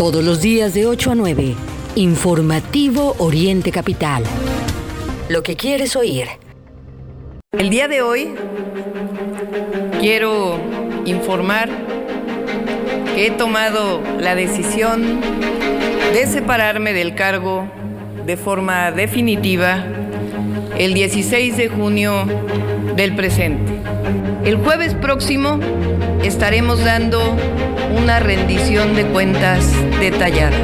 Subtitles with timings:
[0.00, 1.54] Todos los días de 8 a 9.
[1.96, 4.24] Informativo Oriente Capital.
[5.28, 6.26] Lo que quieres oír.
[7.52, 8.30] El día de hoy
[10.00, 10.58] quiero
[11.04, 11.68] informar
[13.14, 15.20] que he tomado la decisión
[16.14, 17.70] de separarme del cargo
[18.24, 19.84] de forma definitiva
[20.80, 22.24] el 16 de junio
[22.96, 23.70] del presente.
[24.46, 25.60] El jueves próximo
[26.24, 27.36] estaremos dando
[28.02, 29.66] una rendición de cuentas
[30.00, 30.56] detallada.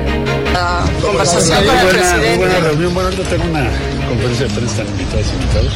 [0.55, 2.39] La conversación Muy con el presidente.
[2.39, 2.95] buena reunión.
[2.95, 3.69] Bueno, ahorita tengo una
[4.09, 5.73] conferencia de prensa, están invitados y invitados.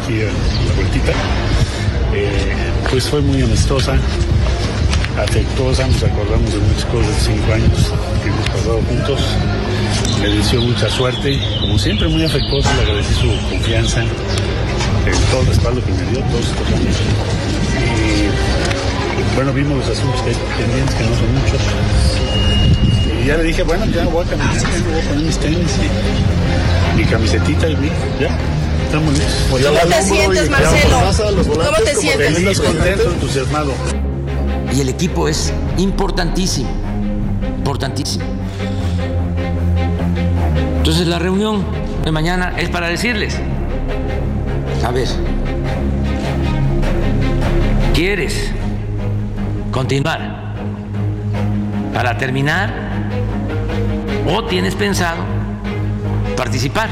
[0.00, 1.12] Aquí en la vueltita.
[2.14, 2.54] Eh,
[2.90, 3.94] pues fue muy amistosa,
[5.22, 7.92] afectuosa, nos acordamos de muchas cosas de cinco años
[8.24, 9.20] que hemos pasado juntos.
[10.20, 14.06] Me deseó mucha suerte, como siempre muy afectuosa, le agradecí su confianza, eh,
[15.30, 16.96] todo el respaldo que me dio todos estos años.
[19.16, 21.60] Y bueno, vimos los asuntos que hay pendientes, que no son muchos.
[23.22, 25.78] Y ya le dije, bueno, ya voy a caminar, ya voy a poner mis tenis
[26.94, 27.88] y mi camisetita y mi,
[28.18, 28.36] ya,
[28.86, 29.36] estamos listos.
[29.50, 31.42] ¿Cómo te sientes, Marcelo?
[31.44, 32.60] ¿Cómo te sientes?
[32.60, 33.72] Contento, entusiasmado.
[34.74, 36.70] Y el equipo es importantísimo,
[37.58, 38.37] importantísimo.
[40.98, 41.64] Entonces la reunión
[42.02, 43.38] de mañana es para decirles,
[44.84, 45.06] a ver,
[47.94, 48.50] ¿quieres
[49.70, 50.54] continuar
[51.94, 52.74] para terminar
[54.28, 55.22] o tienes pensado
[56.36, 56.88] participar?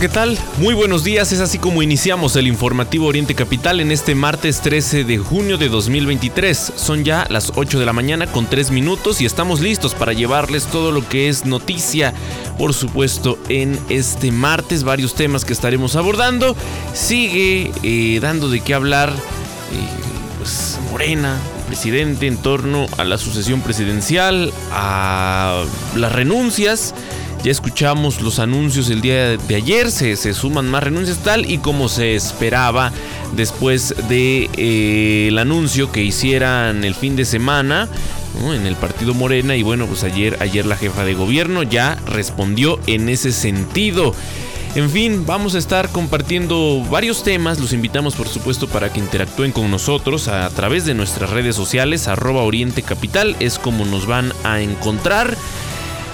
[0.00, 0.38] ¿Qué tal?
[0.58, 5.02] Muy buenos días, es así como iniciamos el informativo Oriente Capital en este martes 13
[5.02, 6.74] de junio de 2023.
[6.76, 10.66] Son ya las 8 de la mañana con 3 minutos y estamos listos para llevarles
[10.66, 12.14] todo lo que es noticia,
[12.58, 16.54] por supuesto, en este martes, varios temas que estaremos abordando.
[16.94, 23.62] Sigue eh, dando de qué hablar, eh, pues, Morena, presidente, en torno a la sucesión
[23.62, 25.64] presidencial, a
[25.96, 26.94] las renuncias.
[27.44, 31.58] Ya escuchamos los anuncios el día de ayer, se, se suman más renuncias tal y
[31.58, 32.92] como se esperaba
[33.36, 37.88] después del de, eh, anuncio que hicieran el fin de semana
[38.52, 42.80] en el partido Morena y bueno pues ayer, ayer la jefa de gobierno ya respondió
[42.86, 44.14] en ese sentido.
[44.74, 47.58] En fin, vamos a estar compartiendo varios temas.
[47.58, 52.06] Los invitamos, por supuesto, para que interactúen con nosotros a través de nuestras redes sociales.
[52.06, 55.36] Arroba Oriente Capital es como nos van a encontrar.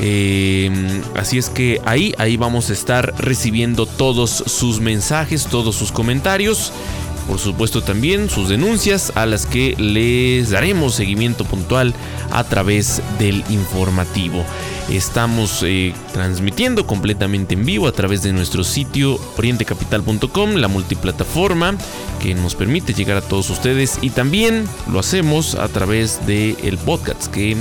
[0.00, 0.70] Eh,
[1.14, 6.72] así es que ahí, ahí vamos a estar recibiendo todos sus mensajes, todos sus comentarios.
[7.28, 11.94] Por supuesto también sus denuncias a las que les daremos seguimiento puntual
[12.30, 14.44] a través del informativo.
[14.90, 21.76] Estamos eh, transmitiendo completamente en vivo a través de nuestro sitio orientecapital.com, la multiplataforma
[22.20, 26.76] que nos permite llegar a todos ustedes y también lo hacemos a través del el
[26.76, 27.56] podcast que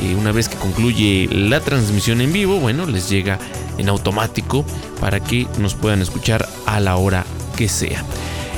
[0.00, 3.38] eh, una vez que concluye la transmisión en vivo, bueno, les llega
[3.78, 4.64] en automático
[5.00, 7.24] para que nos puedan escuchar a la hora
[7.56, 8.04] que sea.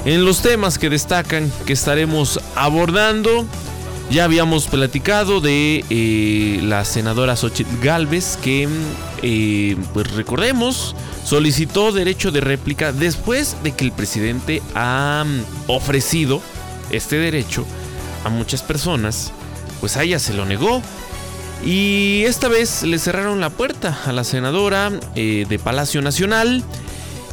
[0.05, 3.45] En los temas que destacan que estaremos abordando,
[4.11, 8.69] ya habíamos platicado de eh, la senadora Xochitl Galvez que,
[9.23, 10.95] eh, pues recordemos,
[11.25, 15.25] solicitó derecho de réplica después de que el presidente ha
[15.67, 16.41] ofrecido
[16.91, 17.67] este derecho
[18.25, 19.33] a muchas personas,
[19.81, 20.83] pues a ella se lo negó.
[21.65, 26.63] Y esta vez le cerraron la puerta a la senadora eh, de Palacio Nacional.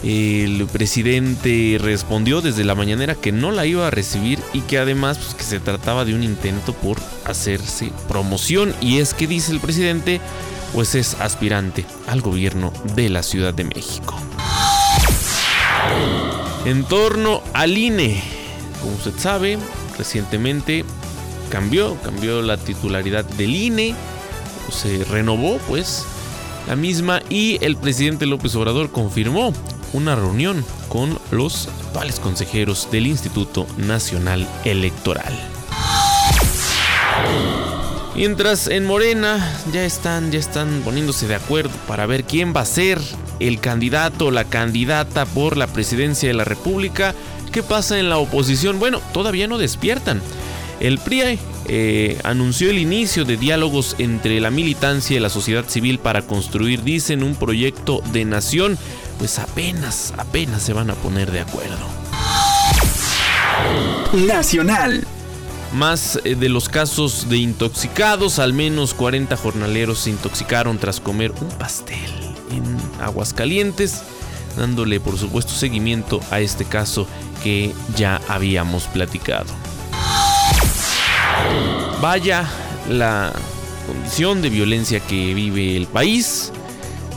[0.04, 5.18] El presidente respondió desde la mañanera que no la iba a recibir y que además
[5.18, 8.74] pues, que se trataba de un intento por hacerse promoción.
[8.82, 10.20] Y es que dice el presidente,
[10.74, 14.16] pues es aspirante al gobierno de la Ciudad de México.
[16.66, 18.24] En torno al INE,
[18.82, 19.58] como usted sabe,
[19.98, 20.84] recientemente
[21.50, 23.96] cambió, cambió la titularidad del INE.
[24.74, 26.06] Se renovó pues
[26.68, 29.54] la misma y el presidente López Obrador confirmó
[29.94, 35.34] una reunión con los actuales consejeros del Instituto Nacional Electoral.
[38.16, 42.66] Mientras en Morena ya están, ya están poniéndose de acuerdo para ver quién va a
[42.66, 43.00] ser
[43.40, 47.16] el candidato la candidata por la presidencia de la República.
[47.52, 48.80] ¿Qué pasa en la oposición?
[48.80, 50.22] Bueno, todavía no despiertan.
[50.80, 56.00] El PRI eh, anunció el inicio de diálogos entre la militancia y la sociedad civil
[56.00, 58.78] para construir, dicen, un proyecto de nación.
[59.20, 61.88] Pues apenas, apenas se van a poner de acuerdo.
[64.14, 65.06] Nacional.
[65.74, 71.32] Más eh, de los casos de intoxicados, al menos 40 jornaleros se intoxicaron tras comer
[71.42, 71.98] un pastel
[72.52, 74.04] en Aguascalientes,
[74.56, 77.08] dándole por supuesto seguimiento a este caso
[77.44, 79.52] que ya habíamos platicado.
[82.04, 82.46] Vaya
[82.90, 83.32] la
[83.88, 86.52] condición de violencia que vive el país.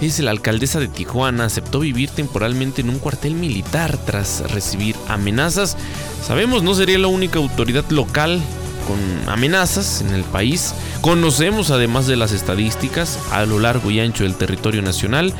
[0.00, 5.77] Dice la alcaldesa de Tijuana aceptó vivir temporalmente en un cuartel militar tras recibir amenazas.
[6.25, 8.41] Sabemos no sería la única autoridad local
[8.87, 10.73] con amenazas en el país.
[11.00, 15.35] Conocemos además de las estadísticas a lo largo y ancho del territorio nacional,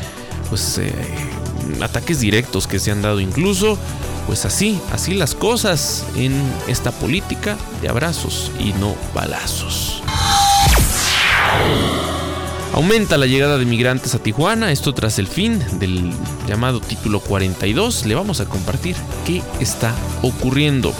[0.51, 0.93] pues eh,
[1.83, 3.79] ataques directos que se han dado incluso.
[4.27, 10.03] Pues así, así las cosas en esta política de abrazos y no balazos.
[12.73, 16.13] Aumenta la llegada de migrantes a Tijuana, esto tras el fin del
[16.47, 18.05] llamado título 42.
[18.05, 20.93] Le vamos a compartir qué está ocurriendo.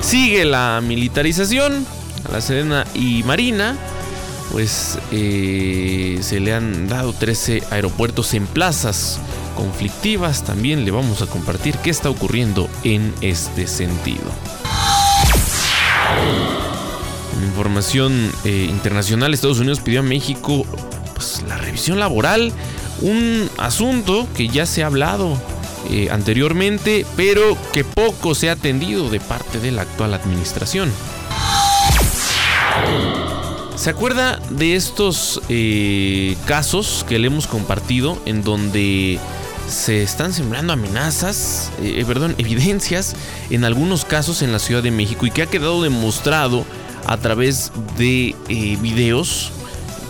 [0.00, 1.86] Sigue la militarización
[2.28, 3.76] a la Sedena y Marina.
[4.52, 9.20] Pues eh, se le han dado 13 aeropuertos en plazas
[9.58, 10.44] conflictivas.
[10.44, 14.30] También le vamos a compartir qué está ocurriendo en este sentido
[17.58, 20.64] información eh, internacional, Estados Unidos pidió a México
[21.14, 22.52] pues, la revisión laboral,
[23.00, 25.36] un asunto que ya se ha hablado
[25.90, 30.92] eh, anteriormente, pero que poco se ha atendido de parte de la actual administración.
[33.74, 39.18] ¿Se acuerda de estos eh, casos que le hemos compartido en donde
[39.68, 41.70] se están sembrando amenazas,
[42.06, 43.14] perdón, evidencias
[43.50, 46.64] en algunos casos en la Ciudad de México y que ha quedado demostrado
[47.06, 49.50] a través de eh, videos,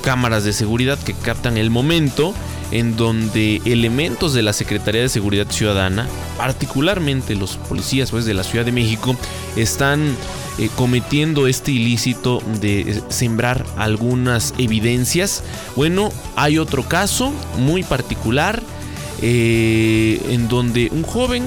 [0.03, 2.35] cámaras de seguridad que captan el momento
[2.71, 6.07] en donde elementos de la Secretaría de Seguridad Ciudadana,
[6.37, 9.17] particularmente los policías pues, de la Ciudad de México,
[9.57, 10.17] están
[10.59, 15.45] eh, cometiendo este ilícito de eh, sembrar algunas evidencias.
[15.77, 18.63] Bueno, hay otro caso muy particular
[19.21, 21.45] en donde un joven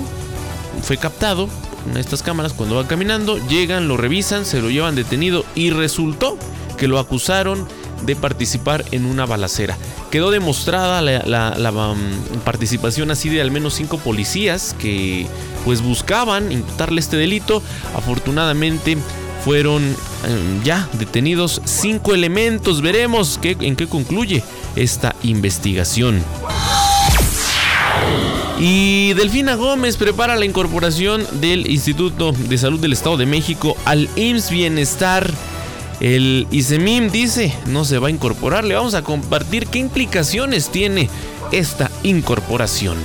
[0.81, 1.47] fue captado
[1.97, 6.37] estas cámaras cuando va caminando, llegan, lo revisan, se lo llevan detenido y resultó
[6.77, 7.67] que lo acusaron
[8.05, 9.77] de participar en una balacera.
[10.09, 15.27] Quedó demostrada la, um, participación así de al menos cinco policías que
[15.65, 17.61] pues buscaban imputarle este delito.
[17.95, 18.97] Afortunadamente
[19.45, 22.81] fueron um, ya detenidos cinco elementos.
[22.81, 24.43] Veremos qué, en qué concluye
[24.75, 26.23] esta investigación.
[28.63, 34.07] Y Delfina Gómez prepara la incorporación del Instituto de Salud del Estado de México al
[34.15, 35.31] IMSS Bienestar.
[35.99, 38.63] El ISEMIM dice no se va a incorporar.
[38.63, 41.09] Le vamos a compartir qué implicaciones tiene
[41.51, 42.99] esta incorporación.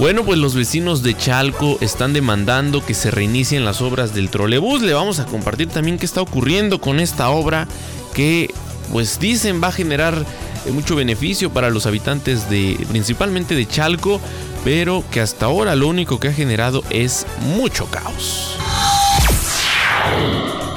[0.00, 4.82] Bueno, pues los vecinos de Chalco están demandando que se reinicien las obras del trolebús.
[4.82, 7.68] Le vamos a compartir también qué está ocurriendo con esta obra
[8.14, 8.52] que
[8.90, 10.26] pues dicen va a generar
[10.72, 14.20] mucho beneficio para los habitantes de principalmente de Chalco,
[14.64, 17.26] pero que hasta ahora lo único que ha generado es
[17.56, 18.56] mucho caos.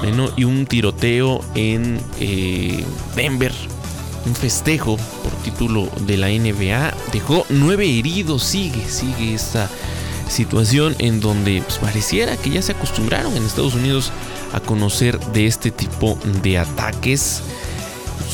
[0.01, 2.83] Bueno, y un tiroteo en eh,
[3.15, 3.53] Denver,
[4.25, 9.69] un festejo por título de la NBA, dejó nueve heridos, sigue, sigue esta
[10.27, 14.11] situación en donde pues, pareciera que ya se acostumbraron en Estados Unidos
[14.53, 17.41] a conocer de este tipo de ataques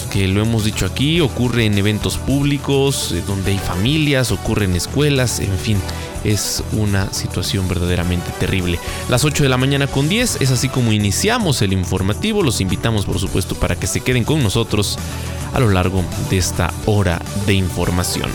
[0.01, 4.75] que lo hemos dicho aquí, ocurre en eventos públicos, eh, donde hay familias, ocurre en
[4.75, 5.77] escuelas, en fin,
[6.23, 8.79] es una situación verdaderamente terrible.
[9.09, 13.05] Las 8 de la mañana con 10 es así como iniciamos el informativo, los invitamos
[13.05, 14.97] por supuesto para que se queden con nosotros
[15.53, 18.29] a lo largo de esta hora de información.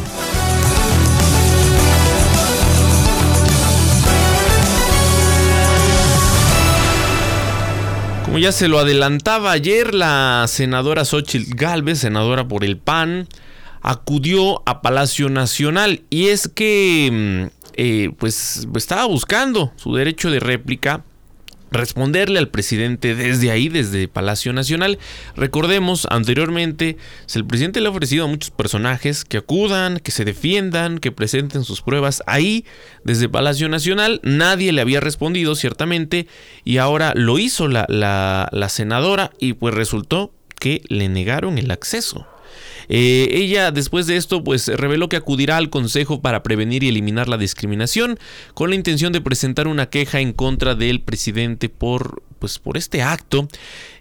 [8.35, 13.29] Como ya se lo adelantaba ayer, la senadora Xochitl Galvez, senadora por el PAN,
[13.81, 16.03] acudió a Palacio Nacional.
[16.11, 21.05] Y es que mm, eh, pues estaba buscando su derecho de réplica
[21.75, 24.99] responderle al presidente desde ahí, desde Palacio Nacional.
[25.37, 26.97] Recordemos, anteriormente,
[27.35, 31.65] el presidente le ha ofrecido a muchos personajes que acudan, que se defiendan, que presenten
[31.65, 32.65] sus pruebas ahí,
[33.05, 34.21] desde Palacio Nacional.
[34.23, 36.27] Nadie le había respondido, ciertamente,
[36.65, 42.27] y ahora lo hizo la, la senadora y pues resultó que le negaron el acceso.
[42.89, 47.29] Eh, ella después de esto pues reveló que acudirá al Consejo para prevenir y eliminar
[47.29, 48.19] la discriminación
[48.55, 53.01] con la intención de presentar una queja en contra del presidente por pues por este
[53.01, 53.49] acto.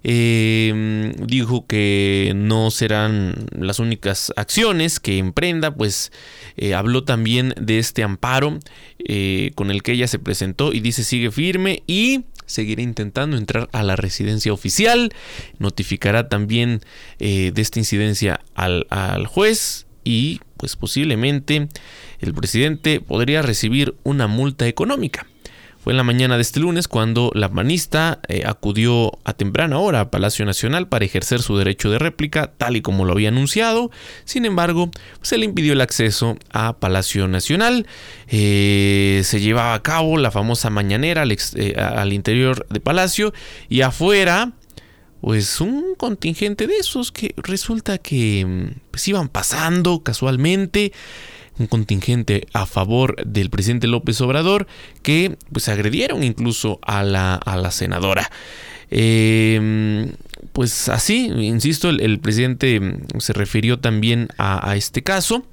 [0.04, 6.12] Eh, dijo que no serán las únicas acciones que emprenda, pues
[6.58, 8.60] eh, habló también de este amparo
[9.56, 13.82] con el que ella se presentó y dice sigue firme y seguirá intentando entrar a
[13.82, 15.14] la residencia oficial,
[15.58, 16.82] notificará también
[17.20, 21.70] eh, de esta incidencia al, al juez y pues posiblemente
[22.20, 25.28] el presidente podría recibir una multa económica.
[25.84, 30.00] Fue en la mañana de este lunes cuando la panista eh, acudió a temprana hora
[30.00, 33.92] a Palacio Nacional para ejercer su derecho de réplica, tal y como lo había anunciado.
[34.24, 34.90] Sin embargo,
[35.22, 37.86] se le impidió el acceso a Palacio Nacional.
[38.30, 43.34] Eh, se llevaba a cabo la famosa mañanera al, eh, al interior de Palacio
[43.68, 44.54] y afuera
[45.20, 50.94] pues un contingente de esos que resulta que mm, pues iban pasando casualmente
[51.60, 54.68] un contingente a favor del presidente López Obrador
[55.02, 58.30] que pues agredieron incluso a la, a la senadora.
[58.90, 60.12] Em,
[60.52, 62.80] pues así, insisto, el, presidente
[63.18, 65.44] se refirió también a, este caso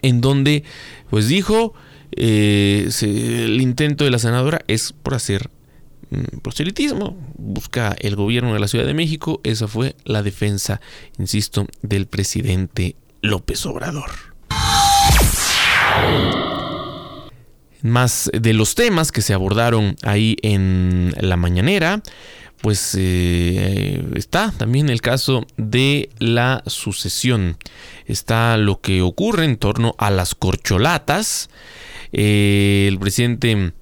[0.00, 0.64] en donde
[1.10, 1.74] pues dijo
[2.16, 5.50] eh, el intento de la senadora es por hacer
[6.10, 10.80] mm, proselitismo, busca el gobierno de la Ciudad de México, esa fue la defensa,
[11.18, 14.33] insisto, del presidente López Obrador.
[17.82, 22.02] Más de los temas que se abordaron ahí en la mañanera,
[22.62, 27.58] pues eh, está también el caso de la sucesión.
[28.06, 31.50] Está lo que ocurre en torno a las corcholatas.
[32.12, 33.74] Eh, el presidente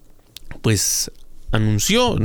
[0.62, 1.12] pues
[1.52, 2.16] anunció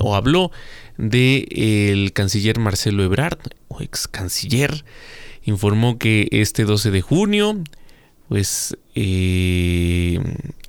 [0.00, 0.52] o habló
[0.96, 1.48] de
[1.92, 4.84] el canciller Marcelo Ebrard, o ex canciller,
[5.44, 7.64] informó que este 12 de junio
[8.28, 10.20] pues eh,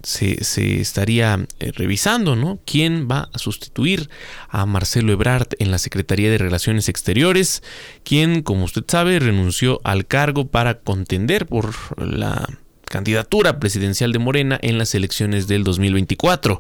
[0.04, 2.60] se, estaría eh, revisando, ¿no?
[2.66, 4.10] ¿Quién va a sustituir
[4.50, 7.64] a Marcelo Ebrard en la Secretaría de Relaciones Exteriores?
[8.04, 12.48] Quien, como usted sabe, renunció al cargo para contender por la
[12.88, 16.60] candidatura presidencial de Morena en las elecciones del 2024.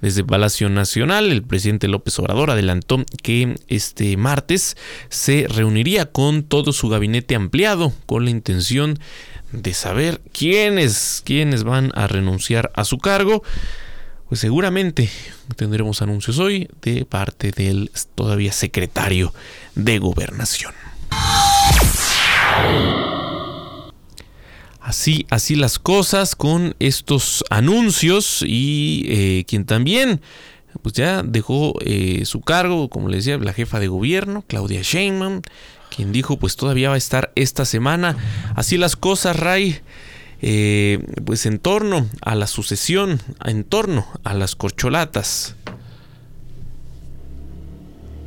[0.00, 4.76] Desde Palacio Nacional, el presidente López Obrador adelantó que este martes
[5.08, 8.98] se reuniría con todo su gabinete ampliado con la intención
[9.52, 13.42] de saber quiénes, quiénes van a renunciar a su cargo,
[14.28, 15.10] pues seguramente
[15.56, 19.32] tendremos anuncios hoy de parte del todavía secretario
[19.74, 20.72] de gobernación.
[24.84, 30.20] Así, así las cosas con estos anuncios y eh, quien también
[30.82, 35.40] pues ya dejó eh, su cargo, como le decía, la jefa de gobierno, Claudia Sheinbaum,
[35.88, 38.18] quien dijo pues todavía va a estar esta semana.
[38.56, 39.80] Así las cosas, Ray.
[40.42, 45.56] Eh, pues en torno a la sucesión, en torno a las corcholatas.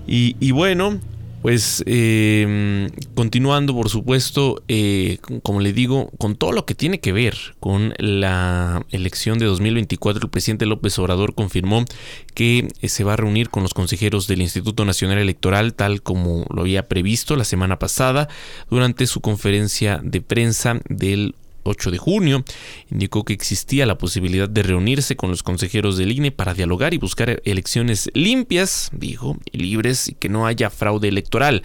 [0.07, 0.99] y bueno,
[1.47, 7.13] pues em, continuando, por supuesto, eh, como le digo, con todo lo que tiene que
[7.13, 11.85] ver con la elección de 2024, el presidente López Obrador confirmó
[12.33, 16.45] que eh, se va a reunir con los consejeros del Instituto Nacional Electoral, tal como
[16.53, 18.27] lo había previsto la semana pasada,
[18.69, 21.33] durante su conferencia de prensa del
[21.67, 22.43] 8 de junio,
[22.89, 26.97] indicó que existía la posibilidad de reunirse con los consejeros del INE para dialogar y
[26.97, 31.63] buscar elecciones limpias, dijo, y libres y que no haya fraude electoral.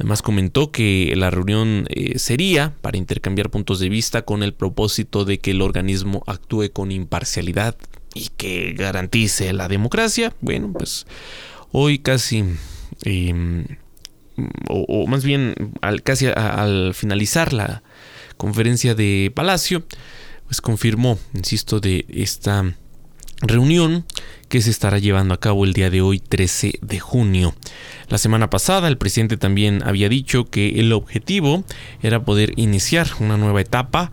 [0.00, 5.26] Además comentó que la reunión eh, sería para intercambiar puntos de vista con el propósito
[5.26, 7.76] de que el organismo actúe con imparcialidad
[8.14, 10.32] y que garantice la democracia.
[10.40, 11.06] Bueno, pues
[11.72, 12.44] hoy casi...
[13.04, 13.66] Em,
[14.68, 17.82] o, más bien al, casi al finalizar la,
[18.40, 19.84] conferencia de Palacio,
[20.46, 22.74] pues confirmó, insisto, de esta
[23.42, 24.06] reunión
[24.48, 27.54] que se estará llevando a cabo el día de hoy 13 de junio.
[28.08, 31.64] La semana pasada el presidente también había dicho que el objetivo
[32.02, 34.10] era poder iniciar una nueva etapa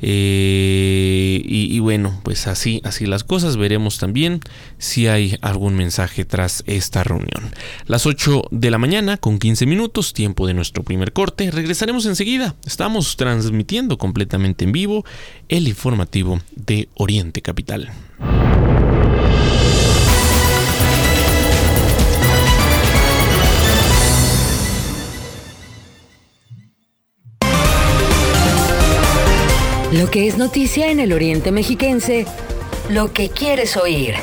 [0.00, 3.56] eh, y, bueno, pues así, así las cosas.
[3.56, 4.40] Veremos también
[4.78, 7.52] si hay algún mensaje tras esta reunión.
[7.86, 11.50] Las 8 de la mañana con 15 minutos, tiempo de nuestro primer corte.
[11.50, 12.54] Regresaremos enseguida.
[12.66, 15.04] Estamos transmitiendo completamente en vivo
[15.48, 17.90] el informativo de Oriente Capital.
[29.92, 32.26] Lo que es noticia en el Oriente Mexiquense,
[32.90, 34.14] lo que quieres oír.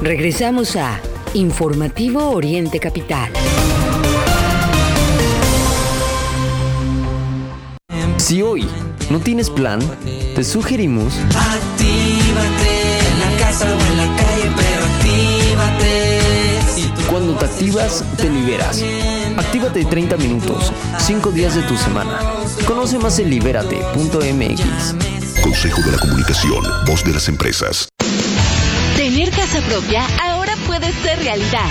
[0.00, 1.00] Regresamos a
[1.34, 3.30] Informativo Oriente Capital.
[8.16, 8.66] Si hoy
[9.10, 9.80] no tienes plan,
[10.34, 11.18] te sugerimos...
[11.18, 14.21] Actívate en la casa o en la calle,
[17.32, 18.84] Cuando te activas, te liberas.
[19.38, 22.18] Actívate 30 minutos, 5 días de tu semana.
[22.66, 25.40] Conoce más en libérate.mx.
[25.42, 27.88] Consejo de la Comunicación, voz de las empresas.
[28.96, 31.70] Tener casa propia ahora puede ser realidad.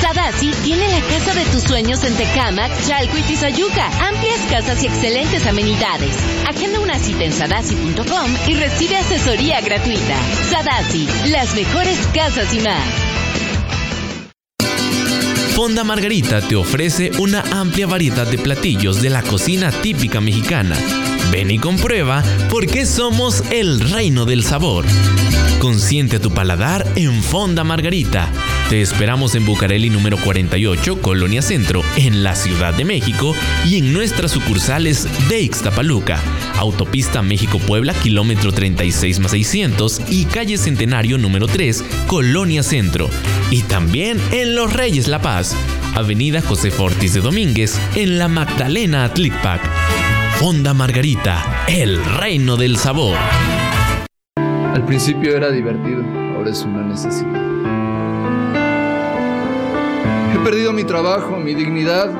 [0.00, 3.86] Sadasi tiene la casa de tus sueños en Tecamac, Chalco y Tizayuca.
[4.08, 6.16] Amplias casas y excelentes amenidades.
[6.48, 10.16] Agenda una cita en sadasi.com y recibe asesoría gratuita.
[10.50, 13.11] Sadasi, las mejores casas y más.
[15.54, 20.76] Fonda Margarita te ofrece una amplia variedad de platillos de la cocina típica mexicana.
[21.30, 24.86] Ven y comprueba por qué somos el reino del sabor.
[25.58, 28.32] Consiente tu paladar en Fonda Margarita.
[28.72, 33.34] Te esperamos en Bucareli número 48, Colonia Centro, en la Ciudad de México
[33.66, 36.18] y en nuestras sucursales de Ixtapaluca,
[36.56, 43.10] Autopista México-Puebla, kilómetro 36 más 600 y calle Centenario número 3, Colonia Centro.
[43.50, 45.54] Y también en Los Reyes La Paz,
[45.94, 49.60] Avenida José Fortis de Domínguez, en la Magdalena Atlicpac.
[50.38, 53.18] Fonda Margarita, el reino del sabor.
[54.38, 56.02] Al principio era divertido,
[56.34, 57.41] ahora es una necesidad.
[60.32, 62.10] He perdido mi trabajo, mi dignidad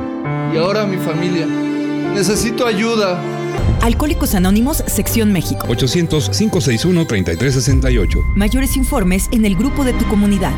[0.52, 1.46] y ahora mi familia.
[1.46, 3.18] Necesito ayuda.
[3.80, 5.66] Alcohólicos Anónimos, Sección México.
[5.66, 8.34] 800-561-3368.
[8.36, 10.52] Mayores informes en el grupo de tu comunidad.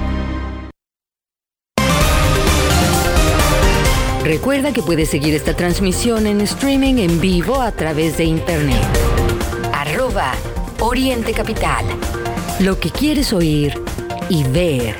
[4.25, 8.83] Recuerda que puedes seguir esta transmisión en streaming en vivo a través de internet.
[9.73, 10.33] Arroba
[10.81, 11.85] Oriente Capital.
[12.61, 13.81] Lo que quieres oír
[14.29, 14.97] y ver.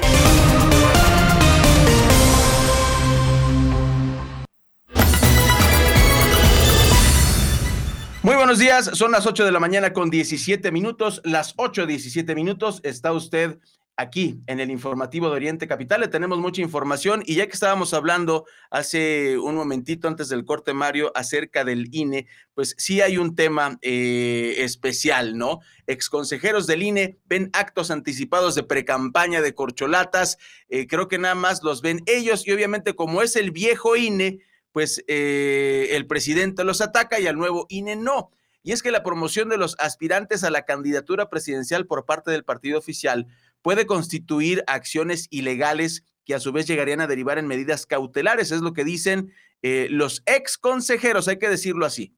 [8.59, 13.13] Días, son las 8 de la mañana con 17 minutos, las 8, 17 minutos, está
[13.13, 13.59] usted
[13.97, 16.01] aquí en el informativo de Oriente Capital.
[16.01, 20.73] Le tenemos mucha información y ya que estábamos hablando hace un momentito antes del corte,
[20.73, 25.61] Mario, acerca del INE, pues sí hay un tema eh, especial, ¿no?
[25.87, 30.39] Exconsejeros del INE ven actos anticipados de precampaña de corcholatas,
[30.69, 34.41] eh, creo que nada más los ven ellos y obviamente como es el viejo INE,
[34.73, 38.33] pues eh, el presidente los ataca y al nuevo INE no.
[38.65, 42.45] Y es que la promoción de los aspirantes a la candidatura presidencial por parte del
[42.45, 43.29] partido oficial
[43.63, 48.63] puede constituir acciones ilegales que a su vez llegarían a derivar en medidas cautelares, es
[48.63, 52.17] lo que dicen eh, los ex consejeros, hay que decirlo así.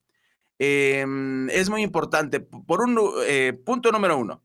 [0.58, 2.40] Em, es muy importante.
[2.40, 4.42] Por un eh, punto número uno,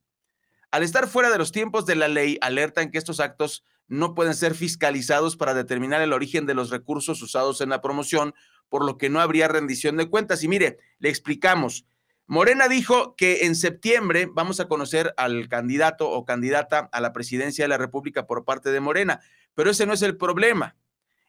[0.72, 4.34] al estar fuera de los tiempos de la ley, alertan que estos actos no pueden
[4.34, 8.34] ser fiscalizados para determinar el origen de los recursos usados en la promoción,
[8.70, 10.44] por lo que no habría rendición de cuentas.
[10.44, 11.86] Y mire, le explicamos.
[12.32, 17.66] Morena dijo que en septiembre vamos a conocer al candidato o candidata a la presidencia
[17.66, 19.20] de la República por parte de Morena,
[19.54, 20.78] pero ese no es el problema.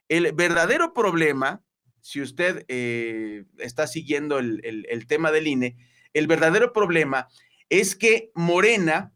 [0.08, 1.60] El verdadero problema,
[2.02, 5.76] si usted eh, está siguiendo el, el tema del INE,
[6.12, 7.26] el verdadero problema
[7.68, 9.12] es que Morena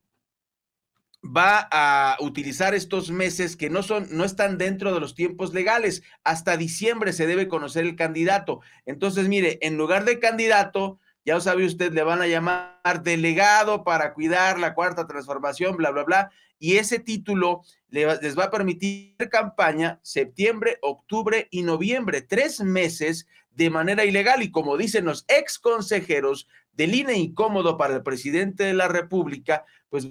[1.22, 6.02] va a utilizar estos meses que no son, no están dentro de los tiempos legales.
[6.24, 8.60] Hasta diciembre se debe conocer el candidato.
[8.86, 14.14] Entonces, mire, en lugar de candidato, ya sabe usted, le van a llamar delegado para
[14.14, 16.30] cuidar la cuarta transformación, bla, bla, bla.
[16.60, 23.70] Y ese título les va a permitir campaña septiembre, octubre y noviembre, tres meses de
[23.70, 24.44] manera ilegal.
[24.44, 29.64] Y como dicen los ex consejeros del INE incómodo para el presidente de la República,
[29.88, 30.08] pues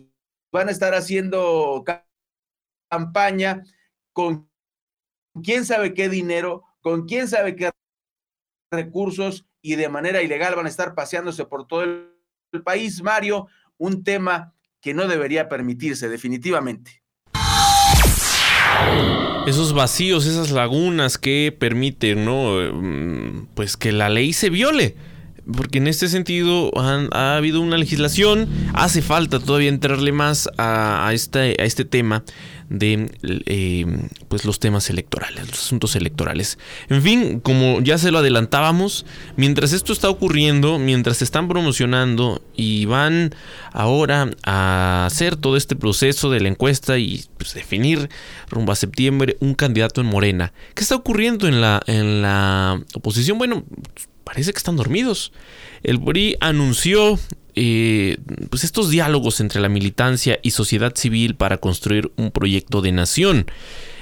[0.51, 1.85] van a estar haciendo
[2.89, 3.63] campaña
[4.11, 4.49] con
[5.41, 7.71] quién sabe qué dinero, con quién sabe qué
[8.69, 12.11] recursos y de manera ilegal van a estar paseándose por todo el,
[12.63, 13.01] país.
[13.01, 13.47] Mario,
[13.77, 17.03] un tema que no debería permitirse definitivamente.
[19.47, 22.59] Esos vacíos, esas lagunas que permiten, ¿no?
[22.71, 24.95] Mm, pues que la ley se viole
[25.53, 31.55] porque en este sentido ha habido una legislación, hace falta todavía entrarle más a, este,
[31.59, 32.23] a este tema
[32.69, 33.11] de
[33.45, 33.85] eh,
[34.27, 36.57] pues los temas electorales, los asuntos electorales.
[36.89, 42.41] En fin, como ya se lo adelantábamos, mientras esto está ocurriendo, mientras se están promocionando
[42.55, 43.33] y van
[43.71, 48.09] ahora a hacer todo este proceso de la encuesta y pues, definir
[48.49, 53.37] rumbo a septiembre un candidato en Morena, ¿qué está ocurriendo en la, en la oposición?
[53.37, 53.63] Bueno,
[54.23, 55.31] parece que están dormidos.
[55.83, 57.19] El PRI anunció
[57.55, 58.17] eh,
[58.49, 63.45] pues estos diálogos entre la militancia y sociedad civil para construir un proyecto de nación.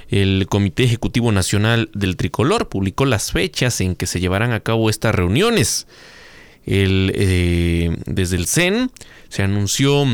[0.09, 4.89] El Comité Ejecutivo Nacional del Tricolor publicó las fechas en que se llevarán a cabo
[4.89, 5.87] estas reuniones.
[6.65, 8.89] Eh, desde el CEN
[9.29, 10.05] se anunció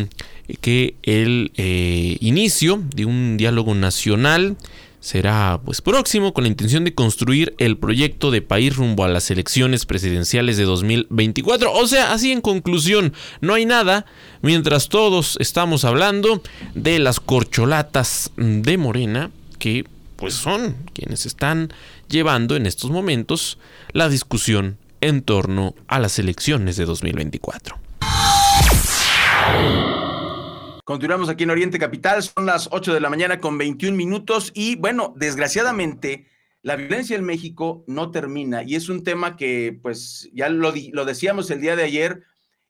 [0.62, 4.58] que el eh, inicio de un diálogo nacional
[5.00, 9.32] será pues próximo con la intención de construir el proyecto de país rumbo a las
[9.32, 11.72] elecciones presidenciales de 2024.
[11.72, 14.06] O sea, así en conclusión, no hay nada
[14.42, 16.42] mientras todos estamos hablando
[16.76, 19.86] de las corcholatas de Morena que
[20.16, 21.74] pues son quienes están
[22.10, 23.58] llevando en estos momentos
[23.94, 27.78] la discusión en torno a las elecciones de 2024.
[30.90, 34.76] Continuamos aquí en Oriente Capital, son las 8 de la mañana con 21 minutos y
[34.76, 36.26] bueno, desgraciadamente
[36.64, 41.06] la violencia en México no termina y es un tema que pues ya lo, lo
[41.06, 42.24] decíamos el día de ayer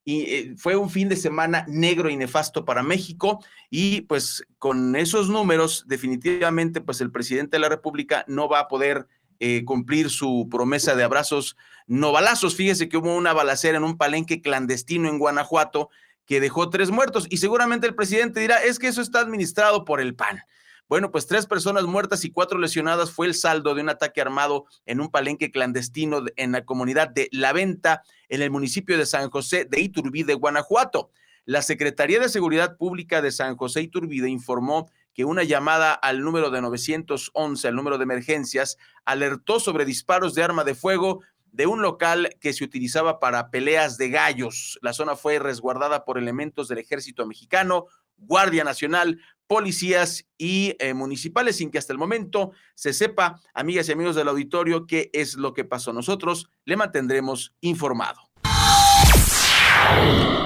[0.04, 4.98] y eh, fue un fin de semana negro y nefasto para México y pues con
[4.98, 9.08] esos números definitivamente pues el presidente de la República no va a poder
[9.40, 11.56] eh, cumplir su promesa de abrazos
[11.88, 12.58] no balazos.
[12.58, 15.90] Fíjese que hubo una balacera en un palenque clandestino en Guanajuato
[16.30, 17.26] que dejó tres muertos.
[17.32, 20.40] Y seguramente el presidente dirá, es que eso está administrado por el PAN.
[20.88, 24.66] Bueno, pues tres personas muertas y cuatro lesionadas fue el saldo de un ataque armado
[24.86, 29.32] en un palenque clandestino en la comunidad de La Venta, en el municipio de San
[29.32, 31.10] José de Iturbide, Guanajuato.
[31.46, 36.52] La Secretaría de Seguridad Pública de San José Iturbide informó que una llamada al número
[36.52, 41.82] de 911, al número de emergencias, alertó sobre disparos de arma de fuego de un
[41.82, 44.80] local que se utilizaba para peleas de gallos.
[44.82, 47.86] La zona fue resguardada por elementos del ejército mexicano,
[48.18, 53.94] Guardia Nacional, policías y eh, municipales, sin que hasta el momento se sepa, amigas y
[53.94, 55.92] amigos del auditorio, qué es lo que pasó.
[55.92, 58.30] Nosotros le mantendremos informado.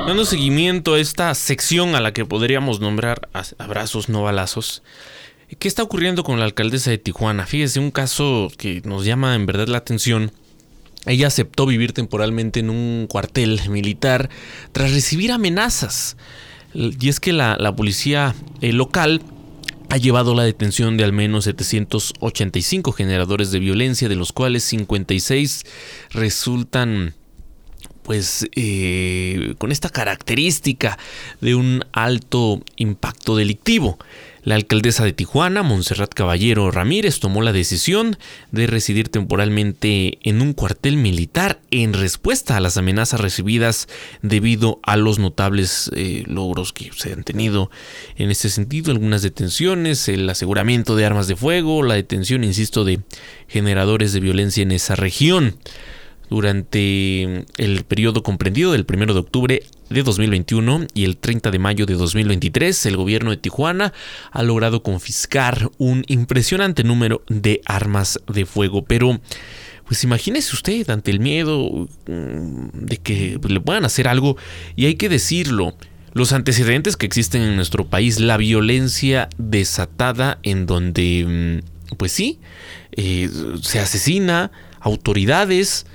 [0.08, 4.84] Dando seguimiento a esta sección a la que podríamos nombrar abrazos no balazos,
[5.60, 7.46] ¿qué está ocurriendo con la alcaldesa de Tijuana?
[7.46, 10.32] Fíjese, un caso que nos llama en verdad la atención
[11.06, 14.30] ella aceptó vivir temporalmente en un cuartel militar
[14.72, 16.18] tras recibir amenazas.
[16.74, 19.22] Y es que la, policía eh, local
[19.90, 25.66] ha llevado la detención de al menos 785 generadores de violencia, de los cuales 56
[26.12, 27.14] resultan
[28.02, 30.98] pues eh, con esta característica
[31.42, 33.98] de un alto impacto delictivo.
[34.44, 38.18] La alcaldesa de Tijuana, Montserrat Caballero Ramírez, tomó la decisión
[38.52, 43.88] de residir temporalmente en un cuartel militar en respuesta a las amenazas recibidas
[44.22, 47.72] debido a los notables eh, logros que se han tenido
[48.18, 53.00] en este sentido, algunas detenciones, el aseguramiento de armas de fuego, la detención, insisto, de
[53.48, 55.56] generadores de violencia en esa región
[56.34, 61.86] durante el periodo comprendido del 1 de octubre de 2021 y el 30 de mayo
[61.86, 63.94] de 2023, el gobierno de Tijuana
[64.32, 69.22] ha logrado confiscar un impresionante número de armas de fuego, pero
[69.86, 74.36] pues imagínese usted ante el miedo mm, de que le puedan hacer algo
[74.76, 75.76] y hay que decirlo,
[76.14, 82.40] los antecedentes que existen en nuestro país, la violencia desatada en donde, mm, pues sí,
[82.94, 83.30] eh,
[83.62, 85.86] se asesina autoridades,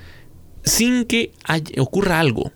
[0.69, 1.31] sin que
[1.77, 2.51] ocurra algo.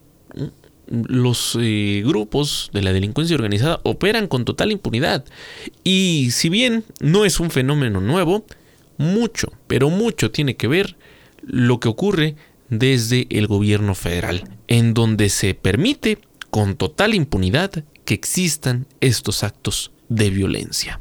[0.87, 5.25] Los eh, grupos de la delincuencia organizada operan con total impunidad.
[5.83, 8.45] Y si bien no es un fenómeno nuevo,
[8.97, 10.95] mucho, pero mucho tiene que ver
[11.41, 12.35] lo que ocurre
[12.69, 19.91] desde el gobierno federal, en donde se permite con total impunidad que existan estos actos
[20.09, 20.99] de violencia.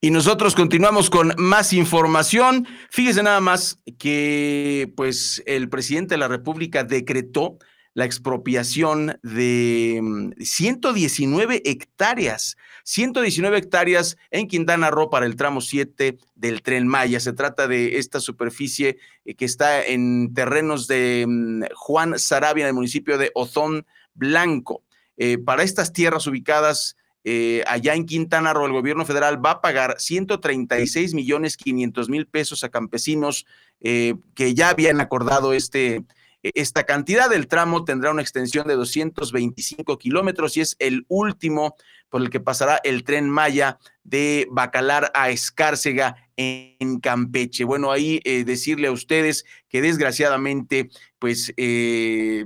[0.00, 2.68] Y nosotros continuamos con más información.
[2.88, 7.58] Fíjese nada más que pues el presidente de la República decretó
[7.94, 16.16] la expropiación de 119 mm, hectáreas, 119 hectáreas en Quintana Roo para el tramo 7
[16.36, 17.18] del tren Maya.
[17.18, 22.68] Se trata de esta superficie eh, que está en terrenos de mm, Juan Sarabia, en
[22.68, 23.84] el municipio de Ozón
[24.14, 24.84] Blanco.
[25.16, 26.96] Eh, para estas tierras ubicadas
[27.30, 32.26] eh, allá en Quintana Roo, el gobierno federal va a pagar 136 millones 500 mil
[32.26, 33.44] pesos a campesinos
[33.82, 36.04] eh, que ya habían acordado este,
[36.42, 37.30] esta cantidad.
[37.30, 41.76] El tramo tendrá una extensión de 225 kilómetros y es el último
[42.08, 47.64] por el que pasará el tren Maya de Bacalar a Escárcega en Campeche.
[47.64, 50.88] Bueno, ahí eh, decirle a ustedes que desgraciadamente,
[51.18, 51.52] pues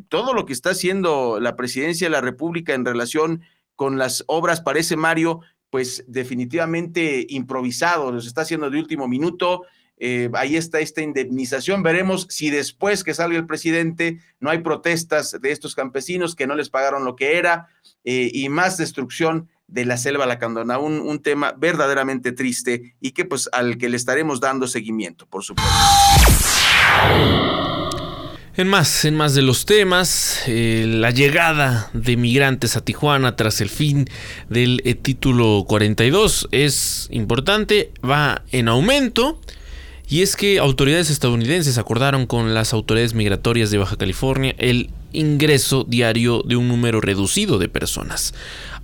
[0.09, 3.42] todo lo que está haciendo la presidencia de la República en relación
[3.76, 9.62] con las obras, parece Mario, pues definitivamente improvisado, los está haciendo de último minuto.
[10.04, 11.82] eh, ahí está esta indemnización.
[11.82, 16.56] Veremos si después que salga el presidente no hay protestas de estos campesinos que no
[16.56, 17.68] les pagaron lo que era
[18.04, 23.24] eh, y más destrucción de la selva lacandona, un, un tema verdaderamente triste y que
[23.24, 25.72] pues al que le estaremos dando seguimiento, por supuesto.
[28.54, 33.62] En más, en más de los temas, eh, la llegada de migrantes a Tijuana tras
[33.62, 34.06] el fin
[34.50, 39.40] del eh, título 42 es importante, va en aumento.
[40.06, 45.85] Y es que autoridades estadounidenses acordaron con las autoridades migratorias de Baja California el ingreso
[45.88, 48.35] diario de un número reducido de personas.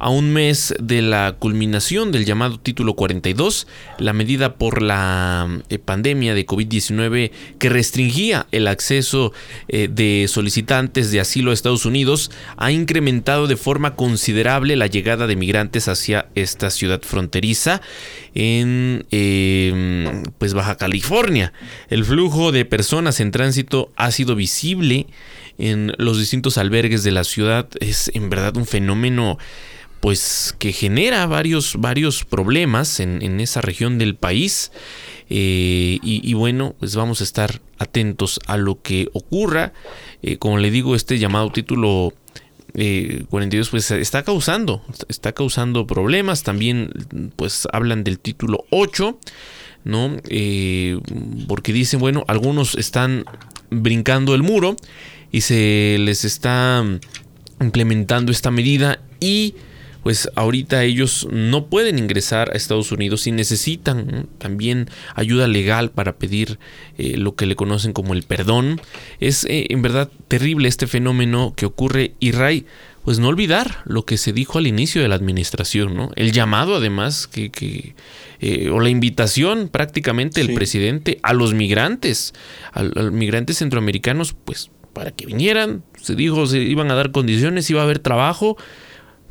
[0.00, 3.66] A un mes de la culminación del llamado título 42,
[3.98, 9.32] la medida por la eh, pandemia de COVID-19 que restringía el acceso
[9.66, 15.26] eh, de solicitantes de asilo a Estados Unidos ha incrementado de forma considerable la llegada
[15.26, 17.80] de migrantes hacia esta ciudad fronteriza
[18.34, 21.52] en em, pues Baja California.
[21.88, 25.06] El flujo de personas en tránsito ha sido visible
[25.58, 27.68] en los distintos albergues de la ciudad.
[27.80, 29.38] Es en verdad un fenómeno
[30.00, 34.70] pues que genera varios, varios problemas en, esa región del país.
[35.30, 39.72] Eh, y, bueno, pues vamos a estar atentos a lo que ocurra.
[40.22, 42.14] Eh, como le digo, este llamado título
[42.74, 46.44] 42 eh, pues está causando, está causando problemas.
[46.44, 46.92] También
[47.34, 49.18] pues hablan del título 8,
[49.84, 50.16] ¿no?
[51.48, 53.24] porque dicen, bueno, algunos están
[53.70, 54.76] brincando el muro
[55.32, 56.84] y se les está
[57.60, 59.54] implementando esta medida y
[60.02, 66.16] pues ahorita ellos no pueden ingresar a Estados Unidos y necesitan también ayuda legal para
[66.16, 66.58] pedir
[66.96, 68.80] eh, lo que le conocen como el perdón.
[69.20, 72.64] Es eh, en verdad terrible este fenómeno que ocurre y Ray,
[73.04, 76.10] pues no olvidar lo que se dijo al inicio de la administración, ¿no?
[76.14, 77.94] El llamado además que,
[78.40, 82.34] eh, o la invitación prácticamente del presidente a los migrantes,
[82.72, 87.70] a, los migrantes centroamericanos, pues para que vinieran, se dijo se iban a dar condiciones,
[87.70, 88.56] iba a haber trabajo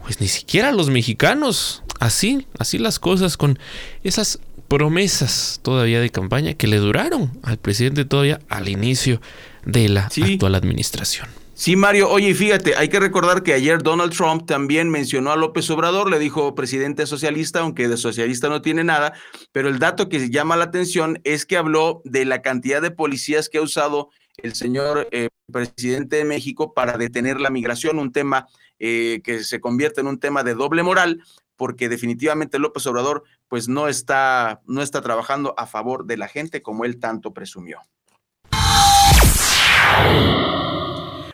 [0.01, 1.83] pues ni siquiera los mexicanos.
[1.99, 3.59] Así, así las cosas con
[4.01, 9.19] esas promesas todavía de campaña que le duraron al presidente todavía al inicio
[9.65, 11.27] de la actual administración.
[11.53, 15.69] Sí, Mario, oye, fíjate, hay que recordar que ayer Donald Trump también mencionó a López
[15.69, 19.11] Obrador, le dijo presidente socialista, aunque de socialista no tiene nada,
[19.51, 23.49] pero el dato que llama la atención es que habló de la cantidad de policías
[23.49, 28.47] que ha usado el señor eh, presidente de México para detener la migración, un tema
[28.79, 31.23] eh, que se convierte en un tema de doble moral,
[31.55, 36.61] porque definitivamente López Obrador pues no está, no está trabajando a favor de la gente
[36.61, 37.79] como él tanto presumió.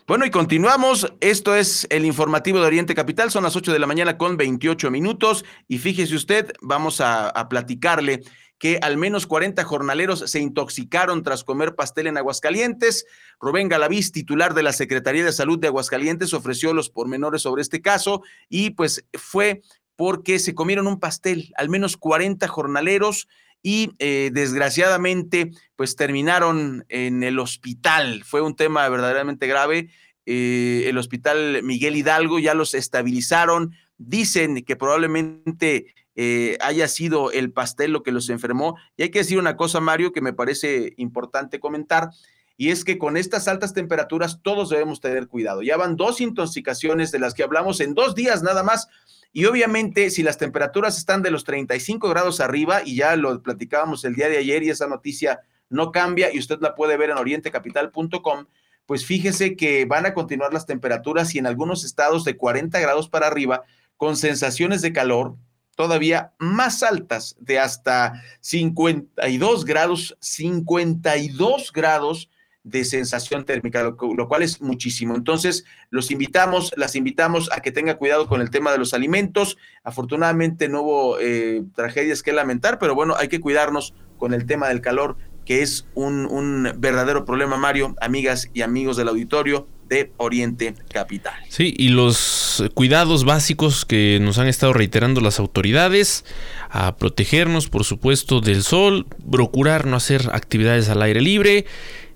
[0.05, 1.11] Bueno, y continuamos.
[1.21, 3.31] Esto es el informativo de Oriente Capital.
[3.31, 5.45] Son las 8 de la mañana con 28 minutos.
[5.67, 8.21] Y fíjese usted, vamos a, a platicarle
[8.63, 13.05] que al menos 40 jornaleros se intoxicaron tras comer pastel en Aguascalientes.
[13.37, 17.81] Rubén Galaviz, titular de la Secretaría de Salud de Aguascalientes, ofreció los pormenores sobre este
[17.81, 19.63] caso y pues fue
[19.97, 23.27] porque se comieron un pastel, al menos 40 jornaleros
[23.61, 28.23] y eh, desgraciadamente pues terminaron en el hospital.
[28.23, 29.89] Fue un tema verdaderamente grave.
[30.25, 33.75] Eh, el hospital Miguel Hidalgo ya los estabilizaron.
[33.97, 38.77] Dicen que probablemente eh, haya sido el pastel lo que los enfermó.
[38.97, 42.09] Y hay que decir una cosa, Mario, que me parece importante comentar,
[42.55, 45.63] y es que con estas altas temperaturas todos debemos tener cuidado.
[45.63, 48.87] Ya van dos intoxicaciones de las que hablamos en dos días nada más.
[49.31, 54.05] Y obviamente, si las temperaturas están de los 35 grados arriba, y ya lo platicábamos
[54.05, 57.17] el día de ayer y esa noticia no cambia y usted la puede ver en
[57.17, 58.45] orientecapital.com,
[58.85, 63.09] pues fíjese que van a continuar las temperaturas y en algunos estados de 40 grados
[63.09, 63.63] para arriba,
[63.97, 65.35] con sensaciones de calor,
[65.75, 72.29] todavía más altas de hasta 52 grados, 52 grados
[72.63, 75.15] de sensación térmica, lo, cual es muchísimo.
[75.15, 79.57] Entonces, los invitamos, las invitamos a que tenga cuidado con el tema de los alimentos.
[79.83, 84.69] Afortunadamente no hubo eh, tragedias que lamentar, pero bueno, hay que cuidarnos con el tema
[84.69, 90.11] del calor, que es un, un verdadero problema, Mario, amigas y amigos del auditorio de
[90.17, 91.33] Oriente Capital.
[91.49, 96.25] Sí, y los cuidados básicos que nos han estado reiterando las autoridades,
[96.69, 101.65] a protegernos, por supuesto, del sol, procurar no hacer actividades al aire libre,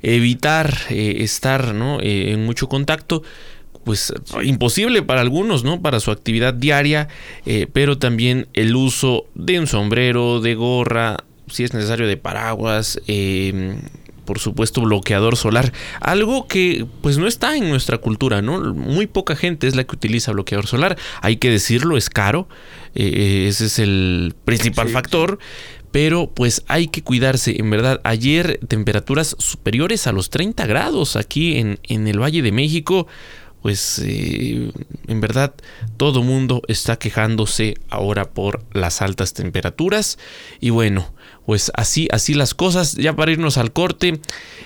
[0.02, 2.00] evitar eh, estar ¿no?
[2.02, 3.24] Eh, en mucho contacto
[3.84, 5.82] pues imposible para algunos, ¿no?
[5.82, 7.08] Para su actividad diaria,
[7.46, 13.00] eh, pero también el uso de un sombrero, de gorra, si es necesario de paraguas,
[14.28, 18.76] por supuesto bloqueador solar, algo que pues no está en nuestra cultura, ¿no?
[18.76, 22.48] Muy poca gente es la que utiliza bloqueador solar, hay que decirlo, es caro,
[22.94, 25.40] eh, ese es el principal factor,
[25.92, 28.02] pero pues hay que cuidarse, en verdad.
[28.04, 33.08] Ayer temperaturas superiores a los 30 grados aquí en, en el Valle de México
[33.62, 34.72] pues eh,
[35.08, 35.54] en verdad
[35.98, 40.20] todo mundo está quejándose ahora por las altas temperaturas
[40.60, 41.12] y bueno
[41.48, 44.20] pues así así las cosas ya para irnos al corte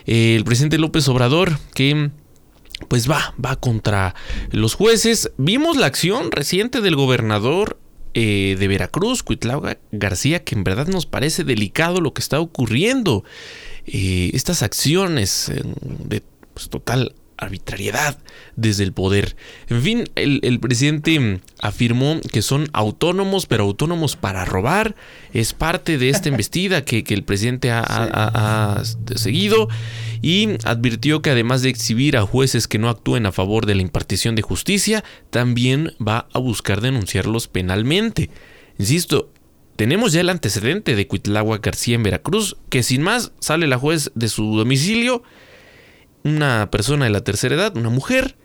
[0.08, 2.10] eh, el presidente López Obrador que
[2.88, 4.16] pues va va contra
[4.50, 7.78] los jueces vimos la acción reciente del gobernador
[8.14, 13.24] eh, de Veracruz, Cuitlava García, que en verdad nos parece delicado lo que está ocurriendo.
[13.86, 16.22] estas acciones de
[16.54, 18.18] pues, total arbitrariedad
[18.56, 19.36] desde el poder.
[19.68, 24.96] En fin, el, presidente afirmó que son autónomos, pero autónomos para robar.
[25.34, 28.82] Es parte de esta embestida que, el presidente ha,
[29.16, 29.68] seguido
[30.22, 33.82] y advirtió que además de exhibir a jueces que no actúen a favor de la
[33.82, 38.30] impartición de justicia, también va a buscar denunciarlos penalmente.
[38.78, 39.32] Insisto,
[39.76, 44.12] tenemos ya el antecedente de Cuitlagua García en Veracruz, que sin más sale la juez
[44.14, 45.24] de su domicilio
[46.24, 48.36] una persona de la tercera edad, una mujer,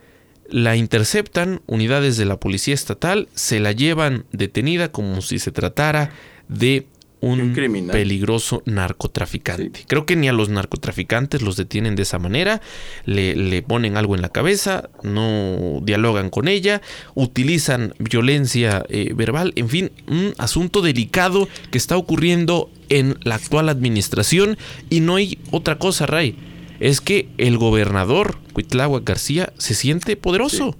[0.48, 6.10] la interceptan unidades de la policía estatal, se la llevan detenida como si se tratara
[6.48, 6.86] de
[7.20, 7.54] un,
[7.90, 9.84] peligroso narcotraficante.
[9.88, 12.60] Creo que ni a los narcotraficantes los detienen de esa manera,
[13.04, 16.82] le, ponen algo en la cabeza, no dialogan con ella,
[17.14, 23.68] utilizan violencia eh, verbal, en fin, un asunto delicado que está ocurriendo en la actual
[23.70, 24.56] administración
[24.90, 26.36] y no hay otra cosa, Ray
[26.80, 30.76] es que el gobernador Cuitláhuac García se siente poderoso.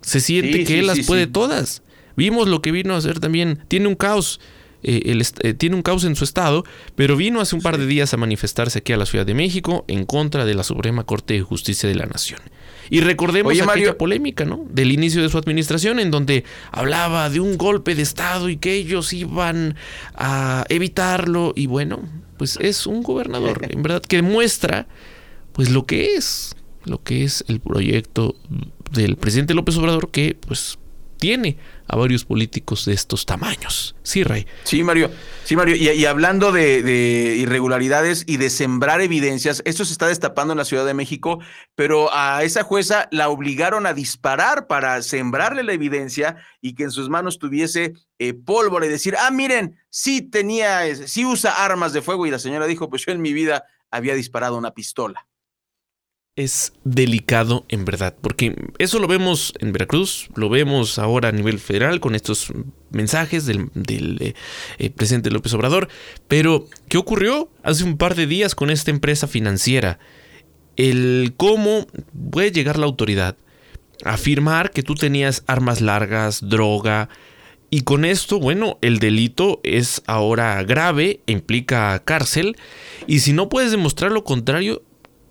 [0.00, 1.82] Se siente que él las puede todas.
[2.16, 3.60] Vimos lo que vino a hacer también.
[3.68, 4.40] Tiene un caos.
[4.82, 8.14] Eh, eh, tiene un caos en su estado, pero vino hace un par de días
[8.14, 11.42] a manifestarse aquí a la Ciudad de México en contra de la Suprema Corte de
[11.42, 12.40] Justicia de la Nación.
[12.88, 14.64] Y recordemos Oye, aquella polémica, ¿no?
[14.70, 18.74] Del inicio de su administración, en donde hablaba de un golpe de Estado y que
[18.74, 19.74] ellos iban
[20.14, 21.52] a evitarlo.
[21.56, 22.02] Y bueno,
[22.36, 24.86] pues es un gobernador, en verdad, que demuestra
[25.56, 28.36] pues lo que es, lo que es el proyecto
[28.92, 30.78] del presidente López Obrador que pues
[31.16, 31.56] tiene
[31.88, 33.96] a varios políticos de estos tamaños.
[34.02, 34.46] Sí, Rey.
[34.64, 35.10] Sí, Mario.
[35.44, 35.76] Sí, Mario.
[35.76, 40.84] Y, hablando de, irregularidades y de sembrar evidencias, esto se está destapando en la Ciudad
[40.84, 41.38] de México,
[41.74, 46.90] pero a esa jueza la obligaron a disparar para sembrarle la evidencia y que en
[46.90, 52.02] sus manos tuviese eh, pólvora y decir, ah, miren, sí tenía, sí usa armas de
[52.02, 52.26] fuego.
[52.26, 55.26] Y la señora dijo, pues yo en mi vida había disparado una pistola
[56.36, 61.58] es delicado en verdad, porque eso lo vemos en Veracruz, lo vemos ahora a nivel
[61.58, 62.52] federal con estos
[62.90, 63.70] mensajes del,
[64.20, 64.34] eh,
[64.78, 65.88] eh, presidente López Obrador,
[66.28, 69.98] pero ¿qué ocurrió hace un par de días con esta empresa financiera?
[70.76, 71.86] El cómo
[72.30, 73.36] puede llegar la autoridad
[74.04, 77.08] a afirmar que tú tenías armas largas, droga,
[77.70, 82.56] y con esto, bueno, el delito es ahora grave, implica cárcel,
[83.06, 84.82] y si no puedes demostrar lo contrario,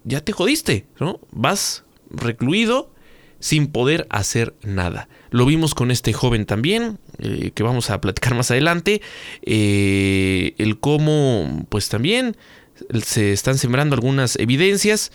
[0.05, 1.19] ya te jodiste, ¿no?
[1.31, 2.93] Vas recluido
[3.39, 5.09] sin poder hacer nada.
[5.31, 9.01] Lo vimos con este joven también, eh, que vamos a platicar más adelante,
[9.41, 12.37] eh, el cómo, pues también
[13.03, 15.11] se están sembrando algunas evidencias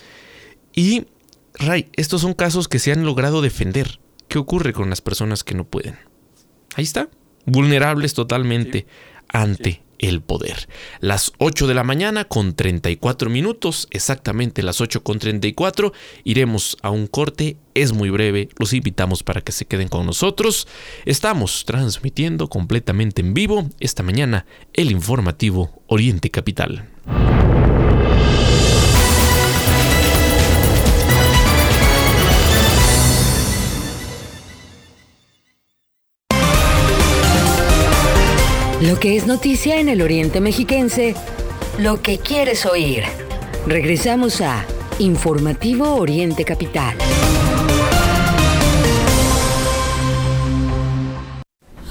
[0.74, 1.06] y,
[1.54, 4.00] Ray, estos son casos que se han logrado defender.
[4.28, 5.96] ¿Qué ocurre con las personas que no pueden?
[6.76, 7.08] Ahí está,
[7.46, 8.86] vulnerables totalmente
[9.28, 10.68] ante el poder.
[11.00, 15.92] Las 8 de la mañana con 34 minutos, exactamente las 8 con 34,
[16.24, 20.66] iremos a un corte, es muy breve, los invitamos para que se queden con nosotros.
[21.04, 26.88] Estamos transmitiendo completamente en vivo esta mañana el informativo Oriente Capital.
[38.80, 41.14] Lo que es noticia en el Oriente Mexiquense,
[41.76, 43.04] lo que quieres oír.
[43.66, 44.64] Regresamos a
[44.98, 46.96] Informativo Oriente Capital.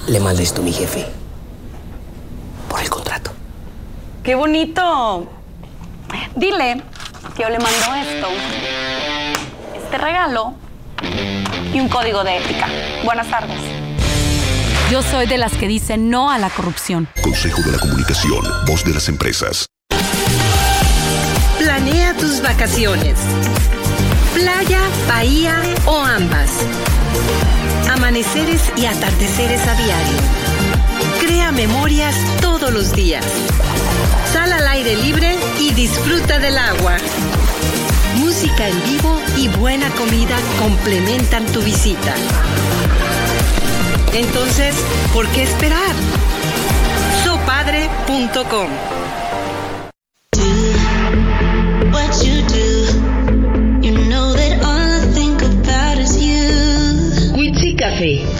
[0.08, 1.06] Le manda esto a mi jefe.
[2.68, 3.30] Por el contrato.
[4.24, 5.28] ¡Qué bonito!
[6.34, 6.82] Dile
[7.36, 8.26] que yo le mando esto,
[9.76, 10.54] este regalo
[11.72, 12.66] y un código de ética.
[13.04, 13.79] Buenas tardes.
[14.90, 17.08] Yo soy de las que dicen no a la corrupción.
[17.22, 19.66] Consejo de la Comunicación, voz de las empresas.
[21.60, 23.14] Planea tus vacaciones.
[24.34, 26.50] Playa, bahía o ambas.
[27.88, 30.18] Amaneceres y atardeceres a diario.
[31.20, 33.24] Crea memorias todos los días.
[34.32, 36.96] Sal al aire libre y disfruta del agua.
[38.16, 42.12] Música en vivo y buena comida complementan tu visita.
[44.14, 44.74] Entonces,
[45.12, 45.94] ¿por qué esperar?
[47.24, 48.68] Sopadre.com
[57.80, 58.39] Café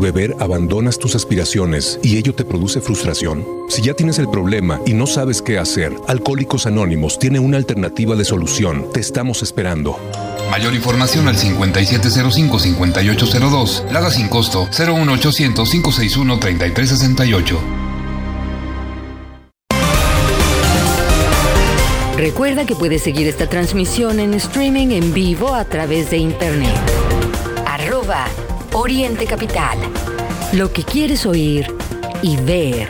[0.00, 3.46] Por beber abandonas tus aspiraciones y ello te produce frustración.
[3.68, 8.16] Si ya tienes el problema y no sabes qué hacer, Alcohólicos Anónimos tiene una alternativa
[8.16, 8.86] de solución.
[8.94, 9.98] Te estamos esperando.
[10.50, 13.92] Mayor información al 5705-5802.
[13.92, 17.58] Lada sin costo 01800-561-3368.
[22.16, 26.72] Recuerda que puedes seguir esta transmisión en streaming en vivo a través de internet.
[27.66, 28.24] Arroba
[28.72, 29.78] Oriente Capital.
[30.52, 31.66] Lo que quieres oír
[32.22, 32.88] y ver.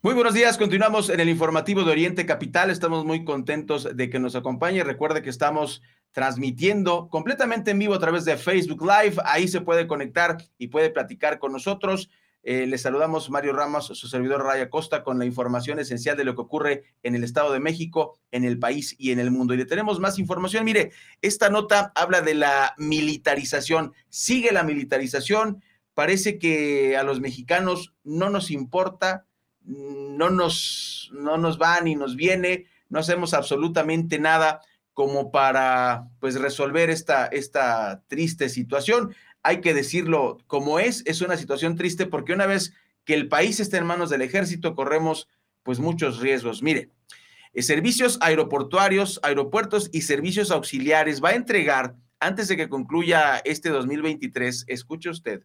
[0.00, 2.70] Muy buenos días, continuamos en el informativo de Oriente Capital.
[2.70, 4.84] Estamos muy contentos de que nos acompañe.
[4.84, 5.82] Recuerde que estamos
[6.12, 9.16] transmitiendo completamente en vivo a través de Facebook Live.
[9.24, 12.10] Ahí se puede conectar y puede platicar con nosotros.
[12.42, 16.34] Eh, les saludamos Mario Ramos, su servidor Raya Costa, con la información esencial de lo
[16.34, 19.54] que ocurre en el Estado de México, en el país y en el mundo.
[19.54, 20.64] Y le tenemos más información.
[20.64, 23.92] Mire, esta nota habla de la militarización.
[24.08, 25.62] Sigue la militarización.
[25.94, 29.26] Parece que a los mexicanos no nos importa
[29.64, 34.60] no nos, no nos va ni nos viene, no hacemos absolutamente nada
[34.92, 39.14] como para pues resolver esta, esta triste situación.
[39.42, 42.74] Hay que decirlo como es, es una situación triste porque una vez
[43.04, 45.28] que el país está en manos del ejército corremos
[45.62, 46.62] pues muchos riesgos.
[46.62, 46.90] Mire,
[47.52, 53.68] eh, servicios aeroportuarios, aeropuertos y servicios auxiliares va a entregar antes de que concluya este
[53.68, 55.42] 2023, escuche usted,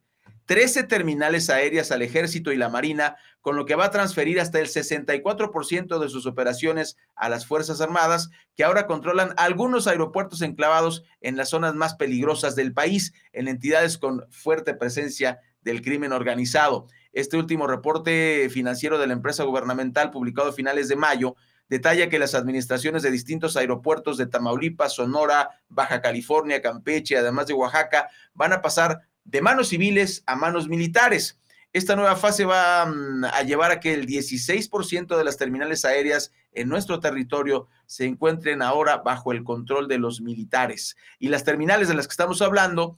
[0.48, 4.60] 13 terminales aéreas al ejército y la marina, con lo que va a transferir hasta
[4.60, 11.04] el 64% de sus operaciones a las Fuerzas Armadas, que ahora controlan algunos aeropuertos enclavados
[11.20, 16.88] en las zonas más peligrosas del país, en entidades con fuerte presencia del crimen organizado.
[17.12, 21.36] Este último reporte financiero de la empresa gubernamental, publicado a finales de mayo,
[21.68, 27.54] detalla que las administraciones de distintos aeropuertos de Tamaulipas, Sonora, Baja California, Campeche, además de
[27.54, 31.40] Oaxaca, van a pasar de manos civiles a manos militares.
[31.74, 36.32] Esta nueva fase va mm, a llevar a que el 16% de las terminales aéreas
[36.54, 40.96] en nuestro territorio se encuentren ahora bajo el control de los militares.
[41.20, 42.98] Y las terminales de las que estamos hablando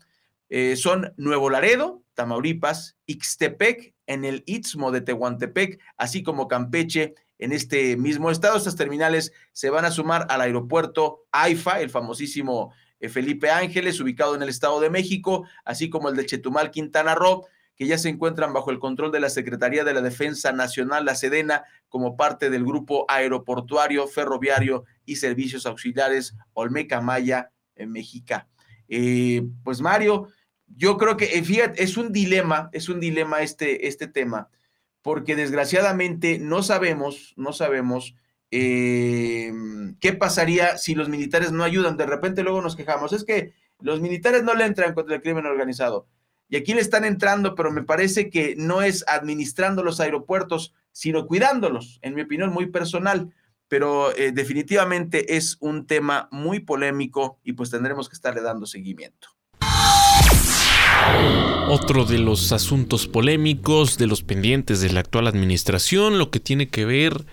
[0.50, 7.52] eh, son Nuevo Laredo, Tamaulipas, Ixtepec, en el Istmo de Tehuantepec, así como Campeche, en
[7.52, 8.58] este mismo estado.
[8.58, 12.72] Estas terminales se van a sumar al aeropuerto AIFA, el famosísimo
[13.08, 17.46] Felipe Ángeles, ubicado en el Estado de México, así como el de Chetumal, Quintana Roo,
[17.80, 21.16] que ya se encuentran bajo el control de la Secretaría de la Defensa Nacional, la
[21.16, 28.36] Sedena, como parte del grupo aeroportuario, ferroviario y servicios auxiliares Olmeca Maya en México.
[28.90, 30.28] Eh, pues Mario,
[30.68, 34.50] yo creo que, eh, fíjate, es un dilema, es un dilema este, este tema,
[35.02, 38.14] porque desgraciadamente no sabemos, no sabemos
[38.52, 39.52] eh,
[40.00, 41.98] ¿qué pasaría si los militares no ayudan?
[41.98, 45.46] De repente luego nos quejamos, es que los militares no le entran contra el crimen
[45.46, 46.08] organizado.
[46.50, 51.28] Y aquí le están entrando, pero me parece que no es administrando los aeropuertos, sino
[51.28, 53.32] cuidándolos, en mi opinión muy personal.
[53.68, 59.28] Pero eh, definitivamente es un tema muy polémico y pues tendremos que estarle dando seguimiento.
[61.68, 66.68] Otro de los asuntos polémicos, de los pendientes de la actual administración, lo que tiene
[66.68, 67.28] que ver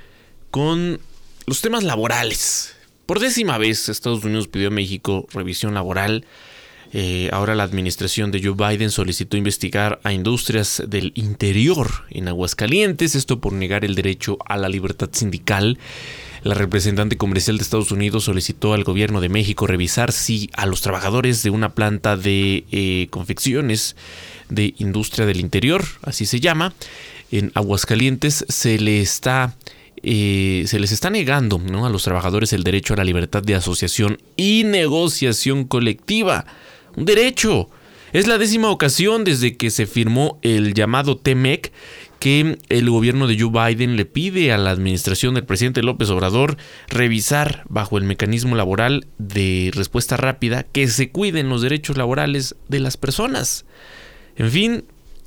[0.51, 1.01] con
[1.47, 2.75] los temas laborales.
[3.07, 6.25] Por décima vez Estados Unidos pidió a México revisión laboral.
[6.93, 13.15] Eh, ahora la administración de Joe Biden solicitó investigar a industrias del interior en Aguascalientes,
[13.15, 15.79] esto por negar el derecho a la libertad sindical.
[16.43, 20.81] La representante comercial de Estados Unidos solicitó al gobierno de México revisar si a los
[20.81, 23.97] trabajadores de una planta de eh, confecciones
[24.49, 26.73] de industria del interior, así se llama,
[27.33, 29.57] en Aguascalientes se le está
[30.03, 34.19] eh, se les está negando a los trabajadores el derecho a la libertad de asociación
[34.37, 36.47] y negociación colectiva.
[36.97, 37.69] Un derecho.
[38.13, 41.73] Es la décima ocasión desde que se firmó el llamado TEMEC
[42.19, 46.57] que el gobierno de Joe Biden le pide a la administración del presidente López Obrador
[46.89, 52.81] revisar bajo el mecanismo laboral de respuesta rápida que se cuiden los derechos laborales de
[52.81, 53.67] las personas.
[54.37, 54.85] En fin,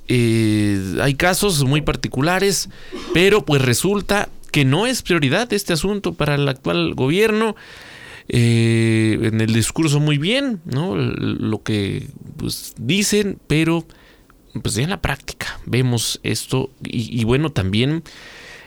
[0.08, 2.70] eh, hay casos muy particulares,
[3.14, 7.56] pero pues resulta que no es prioridad este asunto para el actual gobierno.
[8.32, 10.96] Eh, en el discurso muy bien, ¿no?
[10.96, 13.86] Lo que pues, dicen, pero
[14.62, 18.04] pues en la práctica vemos esto y, y bueno, también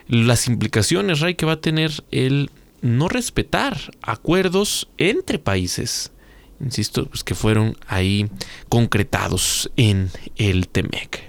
[0.09, 2.51] las implicaciones, Ray, que va a tener el
[2.83, 6.13] no respetar acuerdos entre países,
[6.61, 8.29] insisto, pues que fueron ahí
[8.69, 11.23] concretados en el TEMEC.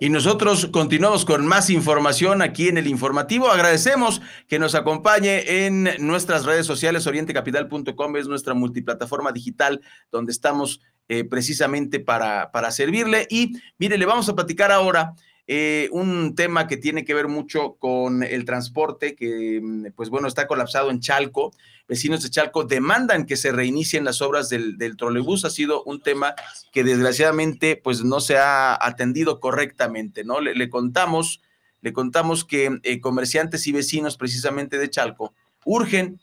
[0.00, 3.50] Y nosotros continuamos con más información aquí en el informativo.
[3.50, 7.08] Agradecemos que nos acompañe en nuestras redes sociales.
[7.08, 9.80] Orientecapital.com es nuestra multiplataforma digital
[10.12, 13.26] donde estamos eh, precisamente para, para servirle.
[13.28, 15.14] Y mire, le vamos a platicar ahora
[15.48, 20.28] eh, un tema que tiene que ver mucho con el transporte, que mm, pues bueno,
[20.28, 21.52] está colapsado en Chalco.
[21.88, 25.44] Vecinos de Chalco demandan que se reinicien las obras del, del trolebús.
[25.44, 26.34] Ha sido un tema
[26.72, 30.40] que desgraciadamente pues no se ha atendido correctamente, ¿no?
[30.40, 31.40] Le, le contamos,
[31.80, 35.34] le contamos que eh, comerciantes y vecinos precisamente de Chalco
[35.64, 36.20] urgen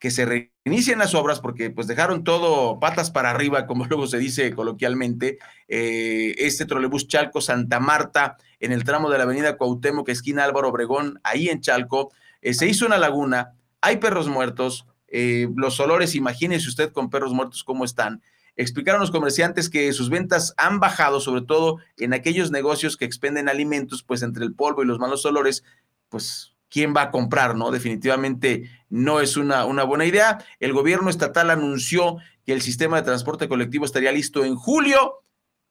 [0.00, 4.18] que se reinicien las obras porque pues dejaron todo patas para arriba, como luego se
[4.18, 5.38] dice coloquialmente,
[5.68, 10.68] eh, este trolebús Chalco Santa Marta en el tramo de la avenida Cuauhtémoc, esquina Álvaro
[10.68, 12.12] Obregón, ahí en Chalco,
[12.42, 17.32] eh, se hizo una laguna, hay perros muertos, eh, los olores, imagínese usted con perros
[17.32, 18.22] muertos cómo están.
[18.56, 23.48] Explicaron los comerciantes que sus ventas han bajado, sobre todo en aquellos negocios que expenden
[23.48, 25.64] alimentos, pues entre el polvo y los malos olores,
[26.08, 27.70] pues quién va a comprar, ¿no?
[27.70, 30.44] Definitivamente no es una, una buena idea.
[30.58, 35.22] El gobierno estatal anunció que el sistema de transporte colectivo estaría listo en julio,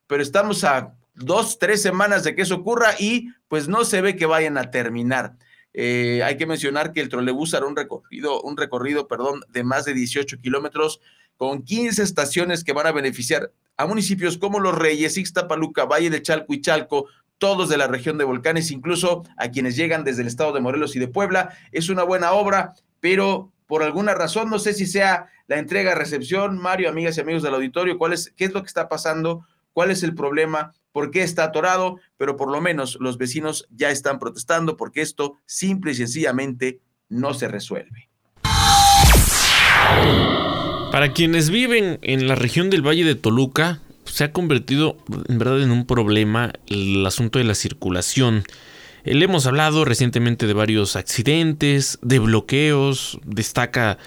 [0.06, 4.16] pero estamos a dos, tres semanas de que eso ocurra y pues no se ve
[4.16, 5.36] que vayan a terminar.
[5.72, 9.84] Eh, hay que mencionar que el trolebús hará un recorrido, un recorrido, perdón, de más
[9.84, 11.00] de 18 kilómetros
[11.36, 16.20] con 15 estaciones que van a beneficiar a municipios como Los Reyes, Ixtapaluca, Valle de
[16.20, 17.06] Chalco y Chalco,
[17.38, 20.94] todos de la región de volcanes, incluso a quienes llegan desde el estado de Morelos
[20.96, 21.56] y de Puebla.
[21.72, 26.58] Es una buena obra, pero por alguna razón, no sé si sea la entrega, recepción,
[26.58, 29.90] Mario, amigas y amigos del auditorio, cuál es, qué es lo que está pasando, cuál
[29.90, 34.18] es el problema, por qué está atorado, pero por lo menos los vecinos ya están
[34.18, 38.08] protestando porque esto simple y sencillamente no se resuelve.
[40.90, 44.96] Para quienes viven en la región del Valle de Toluca, se ha convertido
[45.28, 48.44] en verdad en un problema el asunto de la circulación.
[49.04, 53.98] Le hemos hablado recientemente de varios accidentes, de bloqueos, destaca,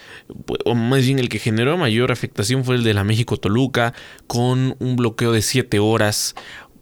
[0.65, 3.93] o más bien el que generó mayor afectación fue el de la México-Toluca,
[4.27, 6.35] con un bloqueo de 7 horas,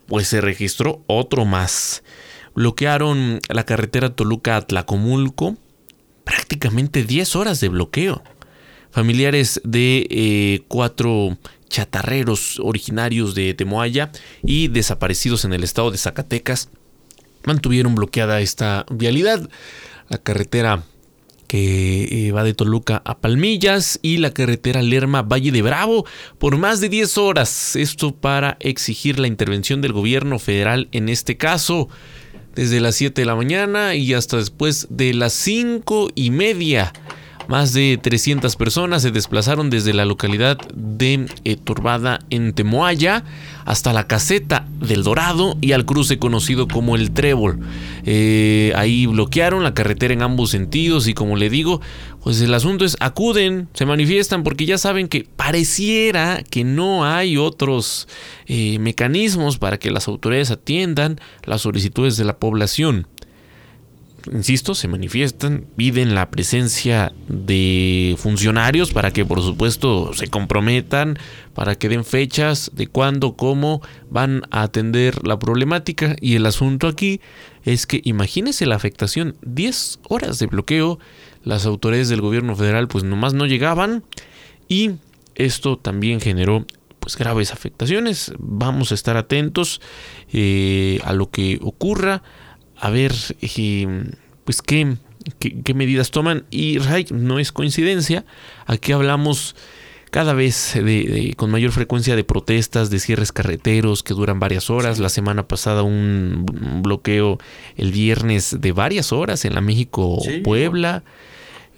[0.07, 2.03] pues se registró otro más.
[2.53, 5.55] Bloquearon la carretera Toluca-Tlacomulco,
[6.25, 8.21] prácticamente 10 horas de bloqueo.
[8.91, 11.37] Familiares de eh, cuatro
[11.69, 14.11] chatarreros originarios de Temoaya
[14.43, 16.69] y desaparecidos en el estado de Zacatecas
[17.45, 19.49] mantuvieron bloqueada esta vialidad.
[20.09, 20.83] La carretera
[21.51, 26.05] que eh, va de Toluca a Palmillas y la carretera Lerma Valle de Bravo
[26.39, 27.75] por más de 10 horas.
[27.75, 31.89] Esto para exigir la intervención del gobierno federal en este caso.
[32.55, 36.93] Desde las 7 de la mañana y hasta después de las 5 y media.
[37.47, 43.23] Más de 300 personas se desplazaron desde la localidad de eh, Turbada en Temoaya
[43.65, 47.59] hasta la caseta del Dorado y al cruce conocido como el Trébol.
[48.05, 51.81] Eh, ahí bloquearon la carretera en ambos sentidos y como le digo,
[52.23, 57.37] pues el asunto es acuden, se manifiestan porque ya saben que pareciera que no hay
[57.37, 58.07] otros
[58.45, 63.07] eh, mecanismos para que las autoridades atiendan las solicitudes de la población
[64.31, 71.17] insisto, se manifiestan, piden la presencia de funcionarios para que por supuesto se comprometan,
[71.53, 76.15] para que den fechas de cuándo, cómo van a atender la problemática.
[76.19, 77.21] Y el asunto aquí
[77.63, 80.99] es que imagínese la afectación, 10 horas de bloqueo,
[81.43, 84.03] las autoridades del gobierno federal pues nomás no llegaban
[84.67, 84.91] y
[85.35, 86.65] esto también generó
[86.99, 88.31] pues graves afectaciones.
[88.37, 89.81] Vamos a estar atentos
[90.31, 92.23] eh, a lo que ocurra
[92.81, 94.11] a ver eh,
[94.43, 94.97] pues qué,
[95.39, 96.45] qué, medidas toman.
[96.49, 96.79] Y
[97.11, 98.25] no es coincidencia,
[98.65, 99.55] aquí hablamos
[100.09, 104.99] cada vez de, con mayor frecuencia de protestas, de cierres carreteros que duran varias horas.
[104.99, 106.45] La semana pasada un
[106.83, 107.37] bloqueo
[107.77, 111.03] el viernes de varias horas en la México-Puebla.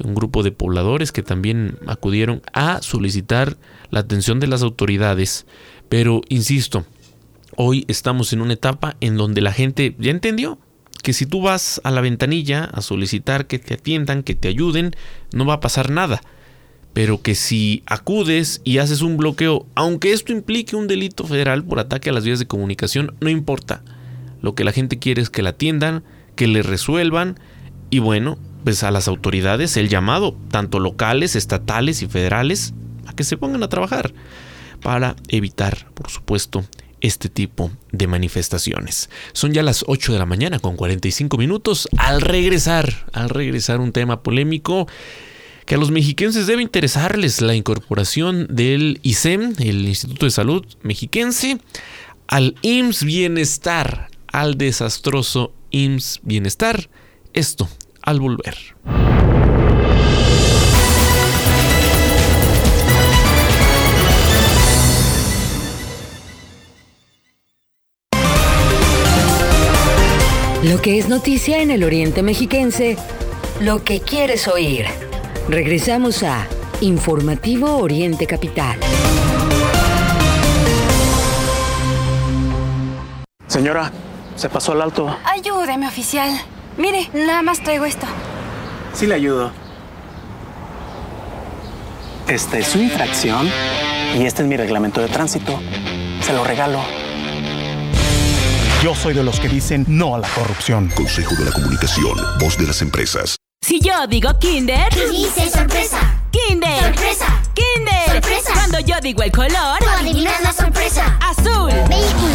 [0.03, 3.57] Un grupo de pobladores que también acudieron a solicitar
[3.91, 5.45] la atención de las autoridades.
[5.87, 6.85] Pero, insisto,
[7.55, 10.57] hoy estamos en una etapa en donde la gente ya entendió,
[11.03, 14.95] que si tú vas a la ventanilla a solicitar que te atiendan, que te ayuden,
[15.31, 16.21] no va a pasar nada.
[16.93, 21.79] pero que si acudes y haces un bloqueo, aunque esto implique un delito federal por
[21.79, 23.83] ataque a las vías de comunicación, no importa.
[24.41, 26.03] Lo que la gente quiere es que la atiendan,
[26.35, 27.39] que le resuelvan
[27.89, 32.73] y bueno, pues a las autoridades el llamado, tanto locales, estatales y federales,
[33.07, 34.13] a que se pongan a trabajar
[34.81, 36.63] para evitar, por supuesto,
[37.03, 39.09] este tipo de manifestaciones.
[39.33, 41.87] Son ya las 8 de la mañana con 45 minutos.
[41.97, 44.87] Al regresar, al regresar un tema polémico
[45.65, 51.59] que a los mexiquenses debe interesarles la incorporación del ISEM, el Instituto de Salud Mexiquense,
[52.27, 56.89] al IMSS Bienestar, al desastroso IMSS Bienestar.
[57.33, 57.67] Esto
[58.01, 58.55] al volver.
[70.63, 72.95] Lo que es noticia en el Oriente Mexiquense,
[73.59, 74.85] lo que quieres oír.
[75.49, 76.47] Regresamos a
[76.79, 78.77] Informativo Oriente Capital.
[83.45, 83.91] Señora,
[84.37, 85.13] se pasó al alto.
[85.25, 86.31] Ayúdeme, oficial.
[86.77, 88.07] Mire, nada más traigo esto.
[88.93, 89.51] Sí le ayudo.
[92.29, 93.49] Esta es su infracción
[94.17, 95.59] y este es mi reglamento de tránsito.
[96.21, 96.79] Se lo regalo.
[98.83, 100.89] Yo soy de los que dicen no a la corrupción.
[100.93, 103.37] Consejo de la Comunicación, voz de las empresas.
[103.65, 106.21] Si yo digo Kinder, tú dices sorpresa.
[106.31, 106.83] Kinder.
[106.83, 107.25] Sorpresa.
[107.53, 108.21] Kinder.
[108.21, 108.51] Sorpresa.
[108.53, 111.17] Cuando yo digo el color, adivinas la sorpresa.
[111.21, 111.71] Azul.
[111.87, 112.32] Vehículos.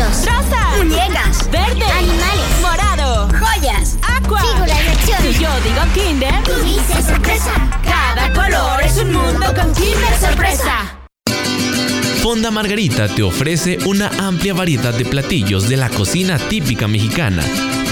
[12.29, 17.43] Fonda Margarita te ofrece una amplia variedad de platillos de la cocina típica mexicana.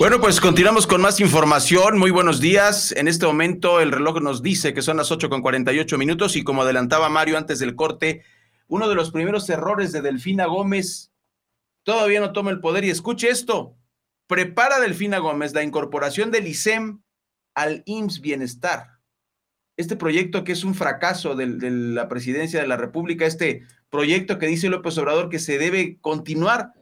[0.00, 1.98] Bueno, pues continuamos con más información.
[1.98, 2.90] Muy buenos días.
[2.92, 6.42] En este momento el reloj nos dice que son las 8 con 48 minutos y
[6.42, 8.22] como adelantaba Mario antes del corte,
[8.66, 11.12] uno de los primeros errores de Delfina Gómez
[11.82, 13.76] todavía no toma el poder y escuche esto.
[14.26, 17.02] Prepara Delfina Gómez la incorporación del ISEM
[17.54, 19.00] al IMSS Bienestar.
[19.76, 24.38] Este proyecto que es un fracaso de, de la presidencia de la República, este proyecto
[24.38, 26.72] que dice López Obrador que se debe continuar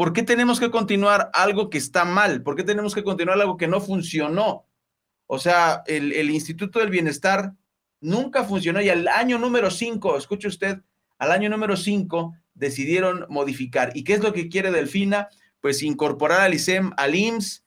[0.00, 2.42] ¿Por qué tenemos que continuar algo que está mal?
[2.42, 4.66] ¿Por qué tenemos que continuar algo que no funcionó?
[5.26, 7.52] O sea, el, Instituto del Bienestar
[8.00, 10.78] nunca funcionó y al año número 5, escuche usted,
[11.18, 13.94] al año número 5 decidieron modificar.
[13.94, 15.28] ¿Y qué es lo que quiere Delfina?
[15.60, 17.66] Pues incorporar al ISEM al IMSS,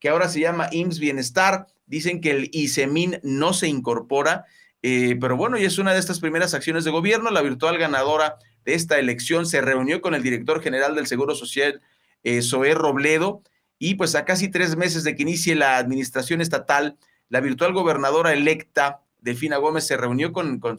[0.00, 1.66] que ahora se llama IMSS Bienestar.
[1.84, 4.46] Dicen que el ISEMIN no se incorpora,
[4.80, 7.30] eh, pero bueno, y es una de estas primeras acciones de gobierno.
[7.30, 11.80] La virtual ganadora de esta elección se reunió con el director general del Seguro Social,
[12.24, 12.42] eh,
[12.74, 13.42] Robledo,
[13.78, 16.98] y pues a casi tres meses de que inicie la administración estatal,
[17.28, 20.76] la virtual gobernadora electa, Delfina Gómez, se reunió con, con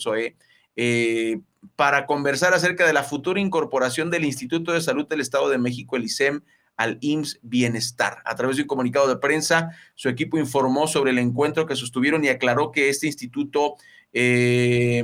[0.76, 1.40] eh,
[1.76, 5.96] para conversar acerca de la futura incorporación del Instituto de Salud del Estado de México,
[5.96, 6.42] el ISEM,
[6.76, 8.22] al IMSS Bienestar.
[8.26, 12.24] A través de un comunicado de prensa, su equipo informó sobre el encuentro que sostuvieron
[12.24, 13.76] y aclaró que este instituto,
[14.12, 15.04] eh,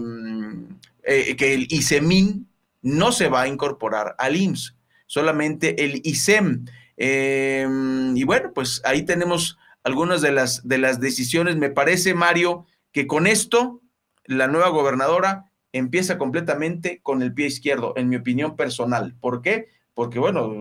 [1.04, 2.48] eh, que el ISEMIN,
[2.84, 4.78] no se va a incorporar al IMSS,
[5.08, 6.66] solamente el ISEM.
[6.98, 7.68] Eh,
[8.14, 11.56] y bueno, pues ahí tenemos algunas de las, de las decisiones.
[11.56, 13.82] Me parece, Mario, que con esto
[14.26, 19.16] la nueva gobernadora empieza completamente con el pie izquierdo, en mi opinión personal.
[19.20, 19.70] ¿Por qué?
[19.96, 20.54] Porque, bueno,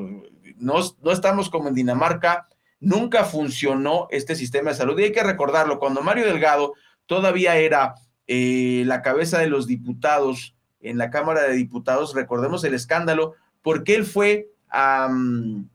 [0.56, 2.48] no, no estamos como en Dinamarca
[2.82, 4.98] nunca funcionó este sistema de salud.
[4.98, 6.74] Y hay que recordarlo, cuando Mario Delgado
[7.06, 7.94] todavía era
[8.26, 13.94] eh, la cabeza de los diputados en la Cámara de Diputados, recordemos el escándalo, porque
[13.94, 15.68] él fue a, mm,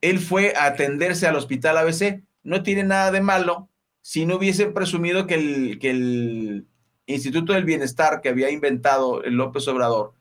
[0.00, 2.22] él fue a atenderse al hospital ABC.
[2.42, 3.68] No tiene nada de malo
[4.02, 6.66] si no hubiesen presumido que el, que el
[7.06, 10.14] Instituto del Bienestar que había inventado López Obrador,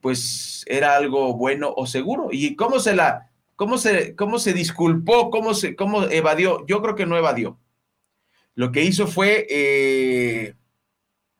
[0.00, 2.28] pues era algo bueno o seguro.
[2.32, 6.66] ¿Y cómo se la, cómo se, cómo se disculpó, cómo se, cómo evadió?
[6.66, 7.58] Yo creo que no evadió.
[8.54, 10.54] Lo que hizo fue, eh,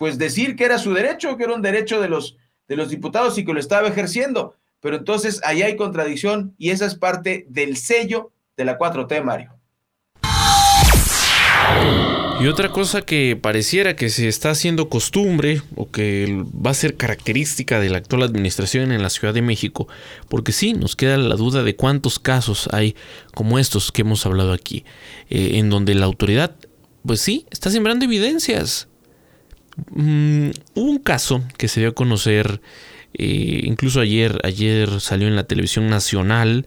[0.05, 2.36] pues decir que era su derecho, que era un derecho de los,
[2.68, 4.55] de los diputados y que lo estaba ejerciendo.
[4.80, 9.59] Pero entonces ahí hay contradicción y esa es parte del sello de la 4T, Mario.
[12.38, 16.98] Y otra cosa que pareciera que se está haciendo costumbre o que va a ser
[16.98, 19.88] característica de la actual administración en la Ciudad de México,
[20.28, 22.94] porque sí, nos queda la duda de cuántos casos hay
[23.34, 24.84] como estos que hemos hablado aquí,
[25.30, 26.57] eh, en donde la autoridad,
[27.07, 28.88] pues sí, está sembrando evidencias.
[29.91, 32.61] Mm, hubo un caso que se dio a conocer,
[33.14, 36.66] eh, incluso ayer, ayer salió en la televisión nacional,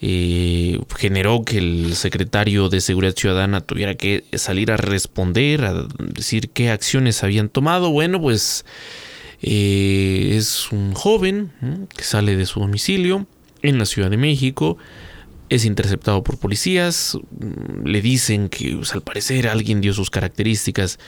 [0.00, 6.50] eh, generó que el secretario de Seguridad Ciudadana tuviera que salir a responder, a decir
[6.50, 7.90] qué acciones habían tomado.
[7.90, 8.64] Bueno, pues
[9.42, 11.52] eh, es un joven
[11.96, 13.26] que sale de su domicilio
[13.62, 14.76] en la Ciudad de México,
[15.48, 20.98] es interceptado por policías, mm, le dicen que pues, al parecer alguien dio sus características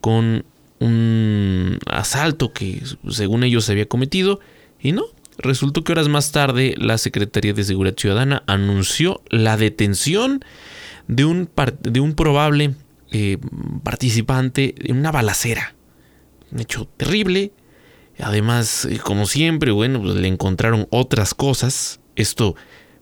[0.00, 0.44] con
[0.80, 4.40] un asalto que según ellos se había cometido
[4.80, 5.04] y no,
[5.38, 10.44] Resultó que horas más tarde la Secretaría de Seguridad Ciudadana anunció la detención
[11.08, 11.50] de un,
[11.80, 12.74] de un probable
[13.10, 13.38] eh,
[13.82, 15.74] participante en una balacera.
[16.52, 17.52] Un hecho terrible.
[18.20, 22.00] Además, eh, como siempre, bueno, pues le encontraron otras cosas.
[22.14, 22.54] Esto,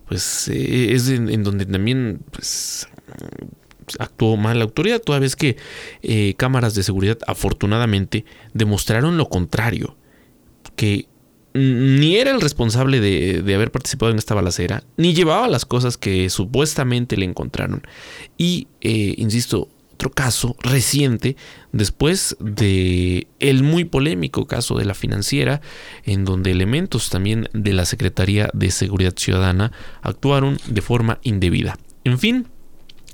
[0.09, 2.89] pues, eh, es en, donde también, pues,
[3.99, 5.57] actuó mal la autoridad, toda vez que
[6.37, 8.25] cámaras de seguridad afortunadamente
[8.55, 9.97] demostraron lo contrario,
[10.77, 11.07] que
[11.55, 16.31] ni era el responsable de, haber participado en esta balacera, ni llevaba las cosas que
[16.31, 17.83] supuestamente le encontraron.
[18.39, 21.37] Y, eh, insisto, otro caso reciente,
[21.71, 25.61] después de el muy polémico caso de la financiera,
[26.05, 29.71] en donde elementos también de la Secretaría de Seguridad Ciudadana
[30.01, 31.79] actuaron de forma indebida.
[32.05, 32.49] En fin,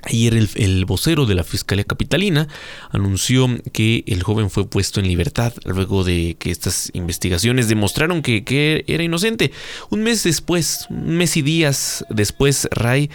[0.03, 2.47] Ayer el, vocero de la Fiscalía Capitalina
[2.91, 8.45] anunció que el joven fue puesto en libertad luego de que estas investigaciones demostraron que,
[8.45, 9.51] que, era inocente.
[9.91, 13.11] Un mes después, un mes y días después, Ray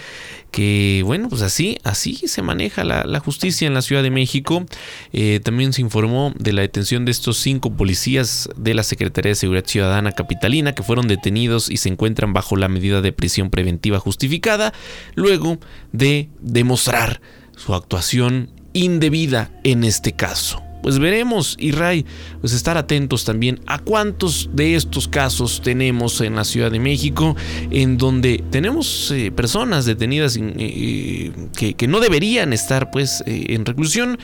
[0.54, 4.64] que bueno, pues así, así se maneja la, justicia en la Ciudad de México.
[5.12, 9.36] Eh, también se informó de la detención de estos cinco policías de la Secretaría de
[9.36, 13.98] Seguridad Ciudadana Capitalina que fueron detenidos y se encuentran bajo la medida de prisión preventiva
[13.98, 14.74] justificada
[15.16, 15.58] luego
[15.92, 17.20] de demostrar
[17.58, 22.06] su actuación indebida en este caso pues veremos y Ray,
[22.42, 27.36] pues estar atentos también a cuántos de estos casos tenemos en la Ciudad de México,
[27.72, 34.20] en donde tenemos eh, personas detenidas eh, que, no deberían estar pues eh, en reclusión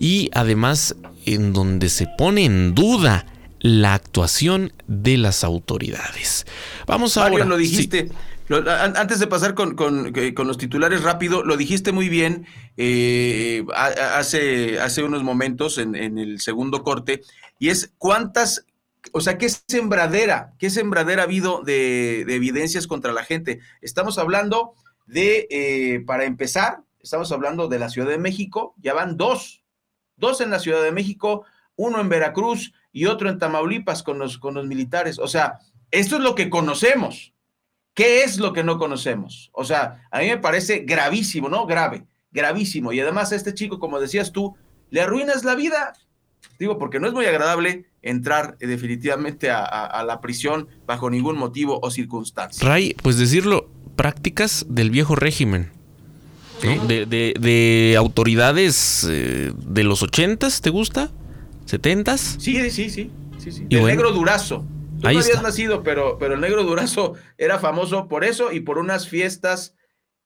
[0.00, 0.96] y además
[1.26, 3.26] en donde se pone en duda
[3.60, 6.46] la actuación de las autoridades.
[6.86, 8.10] Vamos a Mario, lo dijiste
[8.50, 12.46] antes de pasar con, los titulares rápido, lo dijiste muy bien
[12.76, 17.20] eh, hace, hace unos momentos en, el segundo corte,
[17.58, 18.66] y es cuántas,
[19.12, 23.60] o sea, qué sembradera, qué sembradera ha habido de, evidencias contra la gente.
[23.82, 24.74] Estamos hablando
[25.06, 29.62] de, eh, para empezar, estamos hablando de la Ciudad de México, ya van dos,
[30.16, 31.44] dos en la Ciudad de México,
[31.76, 35.20] uno en Veracruz y otro en Tamaulipas con los, con los militares.
[35.20, 35.60] O sea,
[35.92, 37.32] esto es lo que conocemos.
[37.94, 39.50] ¿Qué es lo que no conocemos?
[39.52, 41.66] O sea, a mí me parece gravísimo, ¿no?
[41.66, 42.92] Grave, gravísimo.
[42.92, 44.56] Y además a este chico, como decías tú,
[44.90, 45.92] le arruinas la vida.
[46.58, 51.80] Digo, porque no es muy agradable entrar eh, definitivamente a, la prisión bajo ningún motivo
[51.82, 52.66] o circunstancia.
[52.66, 55.70] Ray, pues decirlo, prácticas del viejo régimen.
[56.62, 61.10] De, autoridades eh, de los ochentas, ¿te gusta?
[61.64, 62.36] ¿Setentas?
[62.38, 63.10] Sí, sí, sí.
[63.38, 63.66] sí, sí.
[63.70, 64.66] El negro durazo.
[65.00, 68.78] Tú no habías nacido, pero, pero el negro Durazo era famoso por eso y por
[68.78, 69.74] unas fiestas.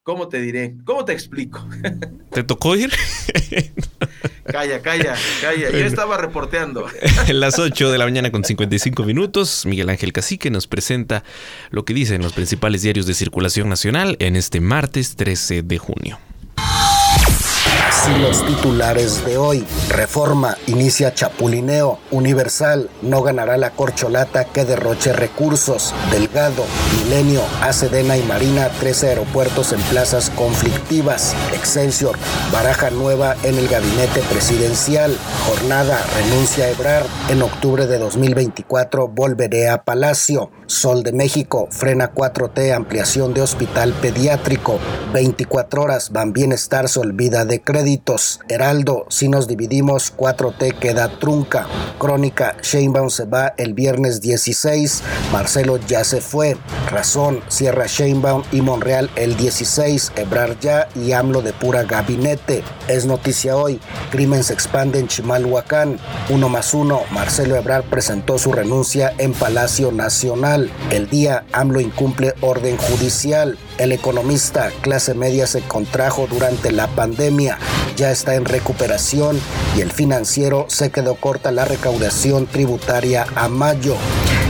[0.02, 0.76] ¿Cómo te diré?
[0.84, 1.66] ¿Cómo te explico?
[2.30, 2.92] ¿Te tocó ir?
[4.44, 5.70] calla, calla, calla.
[5.70, 6.86] Yo estaba reporteando.
[7.26, 11.24] En las 8 de la mañana con 55 minutos, Miguel Ángel Cacique nos presenta
[11.70, 16.18] lo que dicen los principales diarios de circulación nacional en este martes 13 de junio.
[18.04, 19.64] Así los titulares de hoy.
[19.88, 21.98] Reforma inicia chapulineo.
[22.10, 25.94] Universal no ganará la corcholata que derroche recursos.
[26.10, 26.66] Delgado,
[26.98, 31.34] Milenio, Acedena y Marina, 13 aeropuertos en plazas conflictivas.
[31.54, 32.18] Excelsior,
[32.52, 35.16] baraja nueva en el gabinete presidencial.
[35.48, 37.06] Jornada, renuncia a Ebrard.
[37.30, 40.50] En octubre de 2024 volveré a Palacio.
[40.66, 44.78] Sol de México, frena 4T, ampliación de hospital pediátrico.
[45.14, 47.62] 24 horas, Van Bienestar se olvida de
[48.48, 51.66] Heraldo, si nos dividimos, 4T queda trunca.
[51.98, 56.56] Crónica, Sheinbaum se va el viernes 16, Marcelo ya se fue.
[56.90, 62.62] Razón, cierra Sheinbaum y Monreal el 16, Ebrar ya y AMLO de pura gabinete.
[62.86, 63.80] Es noticia hoy,
[64.10, 65.98] crimen se expande en Chimalhuacán.
[66.28, 70.70] Uno más uno, Marcelo Ebrar presentó su renuncia en Palacio Nacional.
[70.90, 73.58] El día AMLO incumple orden judicial.
[73.78, 77.58] El economista clase media se contrajo durante la pandemia,
[77.96, 79.40] ya está en recuperación
[79.76, 83.96] y el financiero se quedó corta la recaudación tributaria a mayo.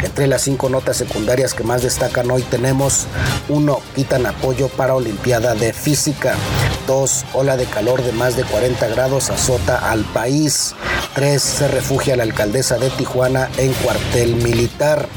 [0.05, 3.07] Entre las cinco notas secundarias que más destacan hoy tenemos
[3.49, 3.81] 1.
[3.95, 6.35] Quitan apoyo para Olimpiada de Física.
[6.87, 7.25] 2.
[7.33, 10.75] Ola de calor de más de 40 grados azota al país.
[11.15, 11.43] 3.
[11.43, 15.09] Se refugia la alcaldesa de Tijuana en cuartel militar.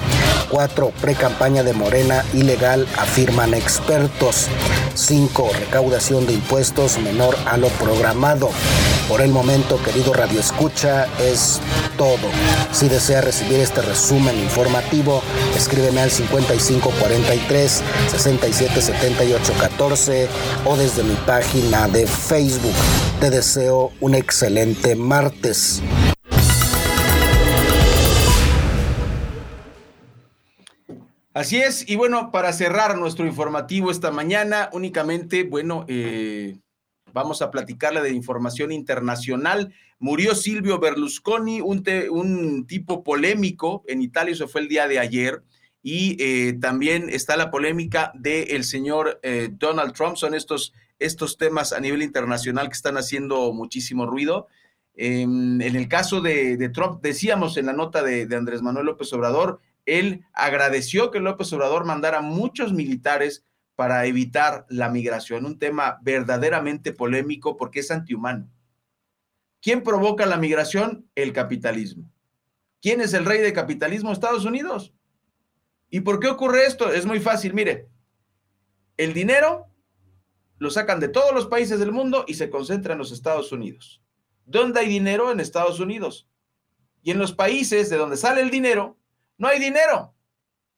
[0.50, 0.91] 4.
[1.02, 4.48] Pre-campaña de Morena ilegal, afirman expertos.
[4.93, 5.50] 5.
[5.60, 8.50] Recaudación de impuestos menor a lo programado.
[9.08, 11.60] Por el momento, querido Radio Escucha, es
[11.98, 12.18] todo.
[12.74, 15.24] Si desea recibir este resumen informativo,
[15.56, 17.82] escríbeme al 5543
[18.12, 20.28] 677814
[20.66, 22.76] o desde mi página de Facebook.
[23.22, 25.82] Te deseo un excelente martes.
[31.38, 36.57] Así es, y bueno, para cerrar nuestro informativo esta mañana, únicamente, bueno, eh,
[37.13, 39.71] vamos a platicarle de información internacional.
[39.99, 44.97] Murió Silvio Berlusconi, un, te, un tipo polémico en Italia, eso fue el día de
[44.97, 45.43] ayer,
[45.83, 51.71] y eh, también está la polémica del señor eh, Donald Trump, son estos, estos temas
[51.71, 54.47] a nivel internacional que están haciendo muchísimo ruido.
[54.95, 59.13] en el caso de, de, Trump, decíamos en la nota de, de Andrés Manuel López
[59.13, 65.97] Obrador, él agradeció que López Obrador mandara muchos militares para evitar la migración, un tema
[66.01, 68.49] verdaderamente polémico porque es antihumano.
[69.61, 71.09] ¿Quién provoca la migración?
[71.15, 72.11] El capitalismo.
[72.81, 74.11] ¿Quién es el rey del capitalismo?
[74.11, 74.93] Estados Unidos.
[75.89, 76.91] ¿Y por qué ocurre esto?
[76.91, 77.88] Es muy fácil, mire,
[78.97, 79.67] el dinero
[80.57, 84.01] lo sacan de todos los países del mundo y se concentra en los Estados Unidos.
[84.45, 85.31] ¿Dónde hay dinero?
[85.31, 86.27] En Estados Unidos.
[87.03, 88.97] Y en los países de donde sale el dinero,
[89.38, 90.13] no hay dinero.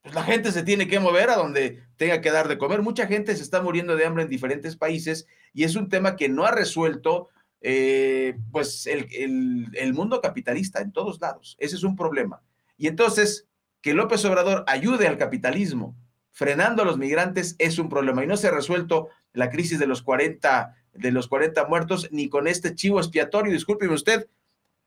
[0.02, 2.82] Pues la gente se tiene que mover a donde tenga que dar de comer.
[2.82, 6.30] Mucha gente se está muriendo de hambre en diferentes países y es un tema que
[6.30, 7.30] no ha resuelto
[7.62, 11.58] eh, pues el, el, mundo capitalista en todos lados.
[11.60, 12.42] Ese es un problema.
[12.78, 13.48] Y entonces,
[13.82, 15.98] que López Obrador ayude al capitalismo
[16.32, 19.88] frenando a los migrantes es un problema y no se ha resuelto la crisis de
[19.88, 24.28] los 40 de los 40 muertos ni con este chivo expiatorio, discúlpeme usted,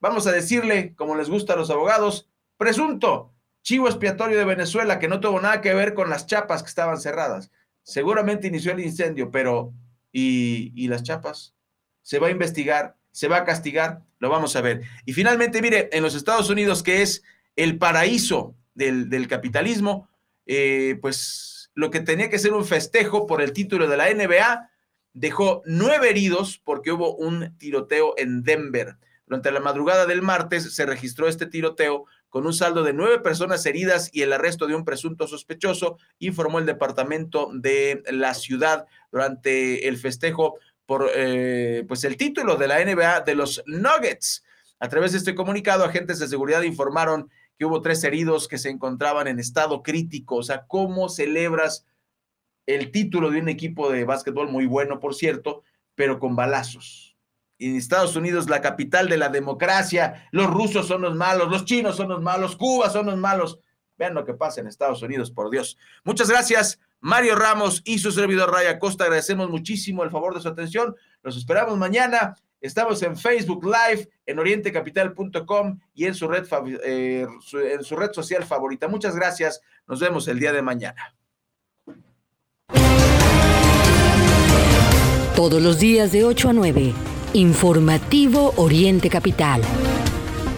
[0.00, 3.32] vamos a decirle, como les gusta a los abogados, presunto
[3.62, 7.00] chivo expiatorio de Venezuela que no tuvo nada que ver con las chapas que estaban
[7.00, 7.50] cerradas.
[7.82, 9.72] Seguramente inició el incendio, pero
[10.12, 11.54] ¿y, y las chapas?
[12.02, 14.82] Se va a investigar, se va a castigar, lo vamos a ver.
[15.04, 17.22] Y finalmente, mire, en los Estados Unidos, que es
[17.56, 20.08] el paraíso del, capitalismo,
[20.46, 24.70] eh, pues lo que tenía que ser un festejo por el título de la NBA,
[25.12, 28.96] dejó nueve heridos porque hubo un tiroteo en Denver.
[29.26, 33.66] Durante la madrugada del martes se registró este tiroteo con un saldo de nueve personas
[33.66, 39.86] heridas y el arresto de un presunto sospechoso, informó el departamento de la ciudad durante
[39.86, 40.54] el festejo
[40.86, 44.44] por eh, pues el título de la NBA de los Nuggets.
[44.80, 47.28] A través de este comunicado, agentes de seguridad informaron
[47.58, 50.36] que hubo tres heridos que se encontraban en estado crítico.
[50.36, 51.84] O sea, ¿cómo celebras
[52.64, 55.64] el título de un equipo de básquetbol muy bueno, por cierto,
[55.94, 57.11] pero con balazos?
[57.68, 61.96] En Estados Unidos, la capital de la democracia, los rusos son los malos, los chinos
[61.96, 63.58] son los malos, Cuba son los malos.
[63.96, 65.78] Vean lo que pasa en Estados Unidos, por Dios.
[66.04, 69.04] Muchas gracias, Mario Ramos y su servidor Raya Costa.
[69.04, 70.96] Agradecemos muchísimo el favor de su atención.
[71.22, 72.36] Los esperamos mañana.
[72.60, 76.46] Estamos en Facebook Live, en orientecapital.com y en su, red,
[76.84, 78.86] eh, en su red social favorita.
[78.86, 79.60] Muchas gracias.
[79.86, 81.14] Nos vemos el día de mañana.
[85.34, 87.11] Todos los días de 8 a 9.
[87.34, 89.62] Informativo Oriente Capital.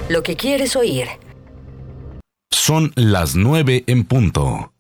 [0.09, 1.07] Lo que quieres oír.
[2.51, 4.74] Son las 9 en punto.